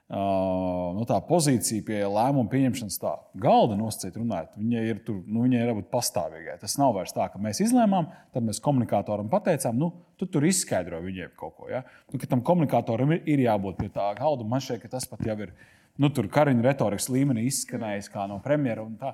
nu, 0.09 1.05
pozīcija 1.29 1.85
pie 1.85 1.99
lēmumu 2.09 2.49
pieņemšanas 2.49 2.97
tā 3.01 3.11
galda 3.37 3.75
nosacīt, 3.77 4.15
runājot, 4.17 4.55
viņai 4.57 4.85
ir, 4.89 5.01
tur, 5.05 5.19
nu, 5.27 5.43
viņai 5.45 5.59
ir 5.61 5.69
jābūt 5.69 5.89
pastāvīgai. 5.93 6.55
Tas 6.61 6.79
nav 6.81 6.95
vairs 6.97 7.13
tā, 7.13 7.27
ka 7.29 7.41
mēs 7.41 7.61
izlēmām, 7.61 8.09
tad 8.33 8.47
mēs 8.47 8.61
komunikātoram 8.65 9.29
pateicām, 9.29 9.77
nu, 9.77 9.91
tu 10.17 10.25
tur 10.25 10.47
izskaidro 10.49 11.03
viņiem 11.05 11.35
kaut 11.37 11.53
ko. 11.59 11.69
Ja? 11.69 11.83
Nu, 12.09 12.21
tam 12.25 12.41
komunikātoram 12.45 13.13
ir, 13.13 13.21
ir 13.29 13.45
jābūt 13.45 13.77
pie 13.83 13.91
tā 13.93 14.09
galda. 14.17 14.47
Man 14.49 14.65
šķiet, 14.65 14.81
ka 14.81 14.95
tas 14.97 15.05
pat 15.09 15.21
jau 15.29 15.37
ir 15.45 15.53
nu, 16.01 16.09
tur 16.09 16.29
kariņu 16.31 16.65
retorikas 16.65 17.11
līmenī 17.13 17.45
izskanējis 17.51 18.09
kā 18.09 18.25
no 18.31 18.39
premjera. 18.41 18.87
Un 18.89 18.97
tā. 18.97 19.13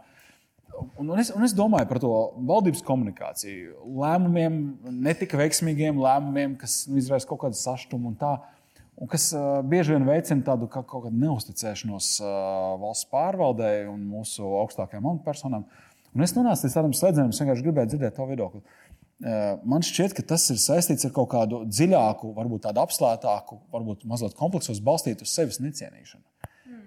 un, 1.02 1.12
es, 1.20 1.34
un 1.36 1.44
es 1.44 1.56
domāju 1.58 1.92
par 1.92 2.00
to 2.04 2.16
valdības 2.40 2.84
komunikāciju, 2.88 3.82
lēmumiem, 4.00 4.60
netika 5.10 5.44
veiksmīgiem 5.44 6.00
lēmumiem, 6.00 6.56
kas 6.62 6.86
nu, 6.88 7.04
izraisa 7.04 7.28
kaut 7.28 7.44
kādu 7.44 7.60
sašutumu 7.60 8.14
un 8.14 8.20
tā. 8.22 8.38
Un 8.96 9.12
kas 9.12 9.28
uh, 9.36 9.60
bieži 9.68 9.96
vien 9.96 10.06
veicina 10.08 10.46
tādu 10.48 10.70
kā, 10.72 10.84
kaut 10.88 11.08
kādu 11.08 11.20
neusticēšanos 11.20 12.12
uh, 12.24 12.30
valsts 12.80 13.10
pārvaldē 13.12 13.74
un 13.92 14.06
mūsu 14.08 14.46
augstākajām 14.62 15.10
amatpersonām. 15.12 15.66
Un 16.16 16.24
es 16.24 16.32
nonācu 16.38 16.64
līdz 16.64 16.78
tādam 16.78 16.96
slēdzienam, 16.96 17.34
es 17.34 17.42
vienkārši 17.44 17.66
gribēju 17.66 17.92
dzirdēt 17.92 18.16
to 18.16 18.28
viedokli. 18.30 18.64
Uh, 18.64 19.58
man 19.68 19.84
šķiet, 19.84 20.16
ka 20.16 20.24
tas 20.32 20.48
ir 20.54 20.62
saistīts 20.64 21.08
ar 21.08 21.12
kaut 21.16 21.28
kādu 21.34 21.66
dziļāku, 21.68 22.32
varbūt 22.38 22.70
tādu 22.70 22.84
apslētāku, 22.86 23.60
varbūt 23.76 24.08
mazliet 24.08 24.38
kompleksos 24.40 24.80
balstītu 24.84 25.28
uz 25.28 25.36
sevis 25.36 25.60
necienīšanu 25.64 26.24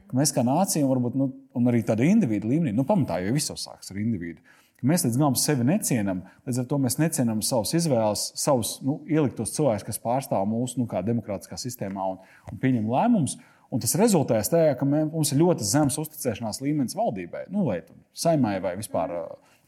ka 0.09 0.17
mēs 0.17 0.33
kā 0.35 0.45
nācija, 0.47 0.85
un, 0.85 0.93
varbūt, 0.95 1.17
nu, 1.21 1.29
un 1.59 1.71
arī 1.71 1.83
tāda 1.87 2.07
individu 2.09 2.51
līmenī, 2.51 2.73
nu, 2.77 2.87
pamatā 2.89 3.21
jau 3.25 3.35
viss 3.37 3.53
sākas 3.53 3.93
ar 3.93 4.01
individu. 4.01 4.41
Mēs 4.87 5.03
līdz 5.03 5.17
galam 5.19 5.35
sevi 5.35 5.65
necienām, 5.67 6.21
līdz 6.47 6.61
ar 6.63 6.67
to 6.71 6.77
mēs 6.79 6.97
necienām 7.01 7.41
savus 7.43 7.73
izvēles, 7.75 8.29
savus 8.39 8.77
nu, 8.87 9.01
ieliktos 9.11 9.51
cilvēkus, 9.57 9.85
kas 9.89 9.99
pārstāv 9.99 10.45
mūsu 10.47 10.79
nu, 10.79 10.87
demokrātiskā 10.87 11.59
sistēmā 11.59 12.05
un, 12.13 12.21
un 12.53 12.61
pieņem 12.63 12.87
lēmumus. 12.93 13.35
Un 13.75 13.83
tas 13.83 13.97
rezultēs 14.01 14.49
tajā, 14.49 14.77
ka 14.79 14.87
mē, 14.89 15.03
mums 15.11 15.35
ir 15.35 15.43
ļoti 15.43 15.67
zems 15.67 15.99
uzticēšanās 16.01 16.63
līmenis 16.63 16.97
valdībai, 16.97 17.49
nu, 17.53 17.67
vai 17.67 17.83
saimai, 18.17 18.55
vai 18.65 18.77
vispār 18.79 19.13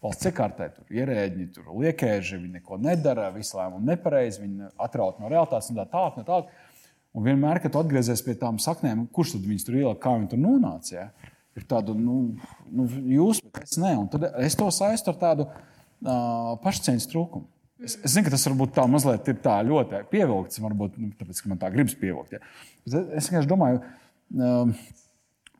valsts 0.01 0.31
iekārtē. 0.31 0.71
Tur 0.77 0.95
ierēģi, 1.03 1.49
tur 1.57 1.75
liekēži, 1.83 2.39
viņi 2.39 2.61
neko 2.61 2.79
nedara, 2.81 3.29
visi 3.35 3.59
lēmumi 3.59 3.91
nepareizi, 3.91 4.45
viņi 4.45 4.71
atrauti 4.81 5.21
no 5.21 5.33
realitātes 5.33 5.73
un 5.73 5.83
tā 5.83 5.89
tālāk. 5.91 6.23
Tā, 6.23 6.39
tā. 6.39 6.71
Un 7.19 7.27
vienmēr, 7.27 7.59
kad 7.65 7.77
atgriezies 7.81 8.23
pie 8.23 8.39
tām 8.39 8.63
saknēm, 8.63 9.09
kurš 9.13 9.35
tad 9.35 9.47
viņus 9.51 9.67
tur 9.67 9.77
ielika, 9.81 10.01
kā 10.07 10.15
viņi 10.17 10.31
tur 10.31 10.43
nonāca, 10.47 10.95
ja? 10.95 11.35
Ir 11.61 11.67
tāda, 11.71 11.95
nu, 11.97 12.19
nu 12.73 12.87
jūs, 13.15 13.43
bet 13.45 13.65
es 13.69 13.79
ne. 13.81 13.93
Un 14.01 14.09
tad 14.13 14.27
es 14.43 14.57
to 14.59 14.69
saistu 14.75 15.13
ar 15.13 15.19
tādu 15.21 15.47
uh, 15.47 16.55
pašcieņas 16.65 17.09
trūkumu. 17.13 17.49
Es, 17.81 17.97
es 18.05 18.13
zinu, 18.13 18.27
ka 18.27 18.35
tas 18.35 18.45
varbūt 18.51 18.75
tā 18.77 18.85
mazliet 18.91 19.29
ir 19.33 19.39
tā 19.41 19.57
ļoti 19.65 20.03
pievilkts, 20.13 20.61
varbūt 20.61 20.99
nu, 21.01 21.11
tāpēc, 21.17 21.41
ka 21.41 21.53
man 21.53 21.61
tā 21.63 21.71
gribas 21.73 21.97
pievilkt. 22.01 22.37
Ja? 22.37 22.43
Bet 22.85 23.15
es 23.21 23.31
vienkārši 23.31 23.51
domāju, 23.51 23.81
uh, 24.37 24.73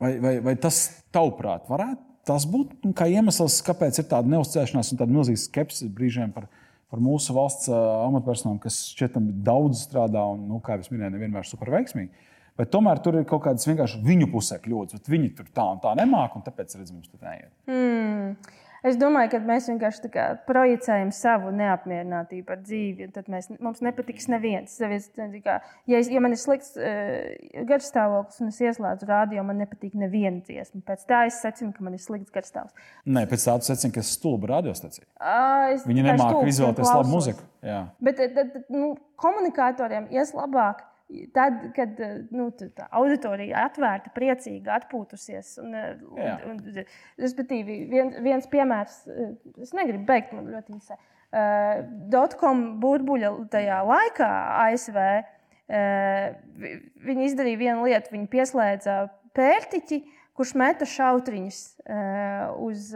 vai, 0.01 0.15
vai, 0.21 0.35
vai 0.51 0.55
tas 0.61 0.83
tavuprāt 1.13 1.69
varētu 1.71 2.07
tas 2.29 2.43
būt 2.45 2.83
iemesls, 3.09 3.63
kāpēc 3.65 3.97
ir 3.97 4.05
tāda 4.11 4.29
neuzticēšanās 4.29 4.91
un 4.93 4.99
tāda 4.99 5.13
milzīga 5.15 5.41
skepse 5.41 5.87
brīžiem 5.89 6.29
par 6.35 6.45
par 6.91 6.99
mūsu 6.99 7.31
valsts 7.35 7.71
amatpersonām, 7.71 8.57
kas 8.59 8.81
šķietam 8.91 9.29
daudz 9.45 9.85
strādā 9.85 10.25
un, 10.33 10.43
nu, 10.49 10.59
kā 10.63 10.75
jau 10.75 10.91
minēju, 10.91 11.13
nevienmēr 11.15 11.47
super 11.47 11.71
veiksmīgi. 11.71 12.11
Bet 12.59 12.71
tomēr 12.73 12.99
tur 13.03 13.15
ir 13.19 13.27
kaut 13.29 13.45
kādas 13.45 13.67
vienkārši 13.69 14.01
viņu 14.05 14.27
pusē 14.33 14.59
kļūdas. 14.63 15.05
Viņi 15.09 15.31
tur 15.37 15.47
tā 15.55 15.67
un 15.71 15.79
tā 15.83 15.93
nemāķi, 15.97 16.39
un 16.39 16.45
tāpēc 16.45 16.75
redzam, 16.77 16.99
mums 16.99 17.11
tur 17.11 17.23
neiet. 17.25 17.53
Mm. 17.69 18.35
Es 18.81 18.95
domāju, 18.97 19.29
ka 19.35 19.39
mēs 19.45 19.67
vienkārši 19.69 20.09
projicējam 20.47 21.11
savu 21.13 21.51
neapmierinātību 21.53 22.53
ar 22.55 22.61
dzīvi. 22.63 23.11
Tad 23.13 23.27
mēs, 23.29 23.51
mums 23.61 23.83
nepatiks 23.85 24.25
neviens. 24.31 24.73
Ja, 24.81 25.99
es, 25.99 26.09
ja 26.09 26.23
man 26.23 26.33
ir 26.33 26.41
slikts 26.41 26.73
uh, 26.81 27.29
garšstāvoklis 27.69 28.41
un 28.41 28.49
es 28.49 28.57
ieslēdzu 28.65 29.09
rādio, 29.09 29.45
man 29.45 29.61
nepatīk 29.61 29.93
neviena 30.01 30.41
dziesma. 30.41 30.81
Pēc 30.87 31.05
tā 31.09 31.21
es 31.29 31.37
secinu, 31.43 31.75
ka 31.77 31.85
man 31.85 31.97
ir 31.97 32.01
slikts 32.01 32.33
garšstāvoklis. 32.33 32.89
Nē, 33.05 33.27
pēc 33.29 33.45
tā 33.45 33.59
tu 33.61 33.69
secini, 33.69 33.93
ka 33.93 34.01
es 34.01 34.15
stulbu 34.17 34.49
radiostacija. 34.49 35.05
Uh, 35.21 35.77
Viņi 35.85 36.07
nemāķi 36.09 36.55
izvēlēties 36.55 36.89
labu 36.89 37.13
muziku. 37.13 37.45
Jā. 37.61 37.83
Bet 38.01 38.17
tad, 38.33 38.63
nu, 38.73 38.95
komunikatoriem 39.21 40.09
ies 40.09 40.33
labāk 40.33 40.81
Tad, 41.35 41.57
kad 41.75 41.99
nu, 42.31 42.47
tā 42.55 42.85
auditorija 42.95 43.65
atvērta, 43.67 44.11
priecīga, 44.15 44.77
atpūtusies, 44.79 45.57
un, 45.63 45.75
Jā. 45.75 46.35
un, 46.47 46.61
un, 46.61 46.85
respektīvi, 47.19 47.81
vien, 47.91 48.13
viens 48.23 48.47
piemērs, 48.51 49.01
es 49.61 49.73
negribu 49.75 50.05
beigt, 50.07 50.31
man 50.35 50.47
ļoti 50.53 50.77
īsi. 50.77 50.95
Uh, 51.31 51.81
Dotcom 52.11 52.63
burbuļa 52.83 53.31
tajā 53.51 53.81
laikā 53.87 54.29
ASV 54.65 54.97
uh, 55.01 56.31
viņi 57.07 57.27
izdarīja 57.29 57.61
vienu 57.61 57.85
lietu. 57.87 58.11
Viņi 58.11 58.27
pieslēdza 58.31 58.97
pērtiķi, 59.37 60.01
kurš 60.35 60.55
meta 60.59 60.87
šautriņus 60.87 61.61
uh, 61.85 62.55
uz, 62.67 62.91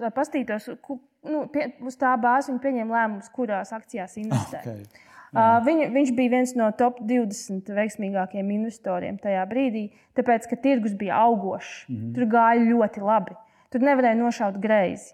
lai 0.00 0.12
pastītos, 0.16 0.70
ku, 0.84 1.00
nu, 1.28 1.44
pie, 1.52 1.70
uz 1.84 1.98
tā 2.00 2.14
bāzes 2.20 2.52
viņi 2.52 2.64
pieņēma 2.64 2.96
lēmumus, 2.98 3.32
kurās 3.34 3.72
akcijās 3.76 4.16
investēt. 4.20 4.64
Okay. 4.64 5.12
Uh, 5.34 5.56
viņ, 5.66 5.80
viņš 5.90 6.12
bija 6.14 6.30
viens 6.36 6.52
no 6.54 6.68
top 6.78 7.00
20 7.02 7.72
veiksmīgākajiem 7.74 8.52
investoriem 8.54 9.16
tajā 9.18 9.42
brīdī, 9.50 9.88
tāpēc, 10.14 10.46
ka 10.46 10.58
tirgus 10.62 10.94
bija 10.94 11.18
augošs. 11.24 11.88
Mm 11.88 11.96
-hmm. 11.96 12.14
Tur 12.14 12.28
gāja 12.30 12.68
ļoti 12.68 13.02
labi. 13.02 13.34
Tur 13.70 13.82
nevarēja 13.82 14.14
nošaut 14.20 14.60
greizi. 14.62 15.10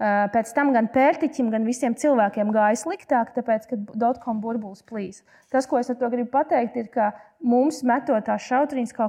Uh, 0.00 0.26
pēc 0.34 0.50
tam 0.56 0.72
gan 0.72 0.88
pērtiķim, 0.88 1.50
gan 1.50 1.64
visiem 1.64 1.94
cilvēkiem 1.94 2.50
gāja 2.50 2.80
sliktāk, 2.82 3.30
tāpēc, 3.36 3.68
ka 3.70 3.76
dotcom 3.94 4.40
burbulis 4.40 4.82
plīs. 4.82 5.22
Tas, 5.50 5.66
ko 5.66 5.78
es 5.78 5.90
ar 5.90 5.96
to 5.96 6.08
gribu 6.10 6.30
pateikt, 6.30 6.76
ir, 6.76 6.88
ka 6.88 7.12
mums 7.42 7.82
metot 7.82 8.24
tās 8.24 8.42
šautriņas, 8.42 8.92
kā 8.96 9.08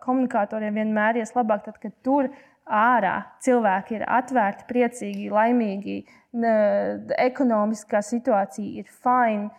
komunikatoriem, 0.00 0.74
vienmēr 0.74 1.16
ies 1.16 1.34
labāk, 1.36 1.64
tad, 1.64 1.78
kad 1.78 1.92
tur 2.02 2.30
ārā 2.66 3.24
cilvēki 3.44 3.94
ir 3.94 4.04
atvērti, 4.08 4.64
priecīgi, 4.68 5.30
laimīgi, 5.30 6.04
ne, 6.32 6.54
ekonomiskā 7.18 8.00
situācija 8.02 8.80
ir 8.80 8.88
fina 8.88 9.50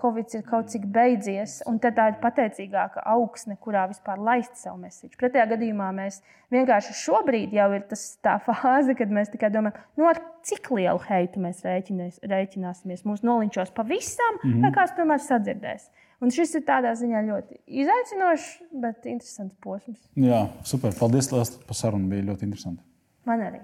Covid 0.00 0.34
ir 0.36 0.42
kaut 0.44 0.68
cik 0.72 0.84
beidzies, 0.92 1.60
un 1.68 1.78
tā 1.80 1.92
ir 2.10 2.18
pateicīgāka 2.20 3.00
augsne, 3.08 3.56
kurā 3.60 3.86
vispār 3.88 4.20
laist 4.20 4.58
savu 4.60 4.76
mēsīju. 4.82 5.16
Pretējā 5.20 5.46
gadījumā 5.54 5.88
mēs 5.96 6.20
vienkārši 6.52 6.96
šobrīd 7.00 7.54
jau 7.56 7.70
ir 7.76 7.86
tas, 7.88 8.02
tā 8.24 8.36
fāze, 8.44 8.96
kad 8.98 9.08
mēs 9.08 9.32
tikai 9.32 9.48
domājam, 9.54 9.80
nu, 9.96 10.08
ar 10.10 10.20
cik 10.44 10.68
lielu 10.76 11.00
heitu 11.08 11.40
mēs 11.40 11.64
rēķināsimies. 11.64 13.06
Mūsu 13.08 13.26
nolinčos 13.26 13.72
pavisam, 13.76 14.36
mm 14.42 14.52
-hmm. 14.52 14.62
vai 14.66 14.72
kāds 14.76 14.96
tomēr 14.98 15.24
sadzirdēs. 15.24 15.88
Un 16.20 16.28
šis 16.28 16.54
ir 16.58 16.66
tādā 16.68 16.92
ziņā 16.92 17.24
ļoti 17.24 17.62
izaicinošs, 17.80 18.48
bet 18.82 19.06
interesants 19.08 19.56
posms. 19.64 20.00
Jā, 20.20 20.48
super. 20.68 20.92
Paldies, 20.98 21.32
Lielas, 21.32 21.56
par 21.64 21.78
sarunu. 21.78 22.08
Bija 22.12 22.28
ļoti 22.28 22.44
interesanti. 22.44 22.84
Man 23.24 23.40
arī. 23.40 23.62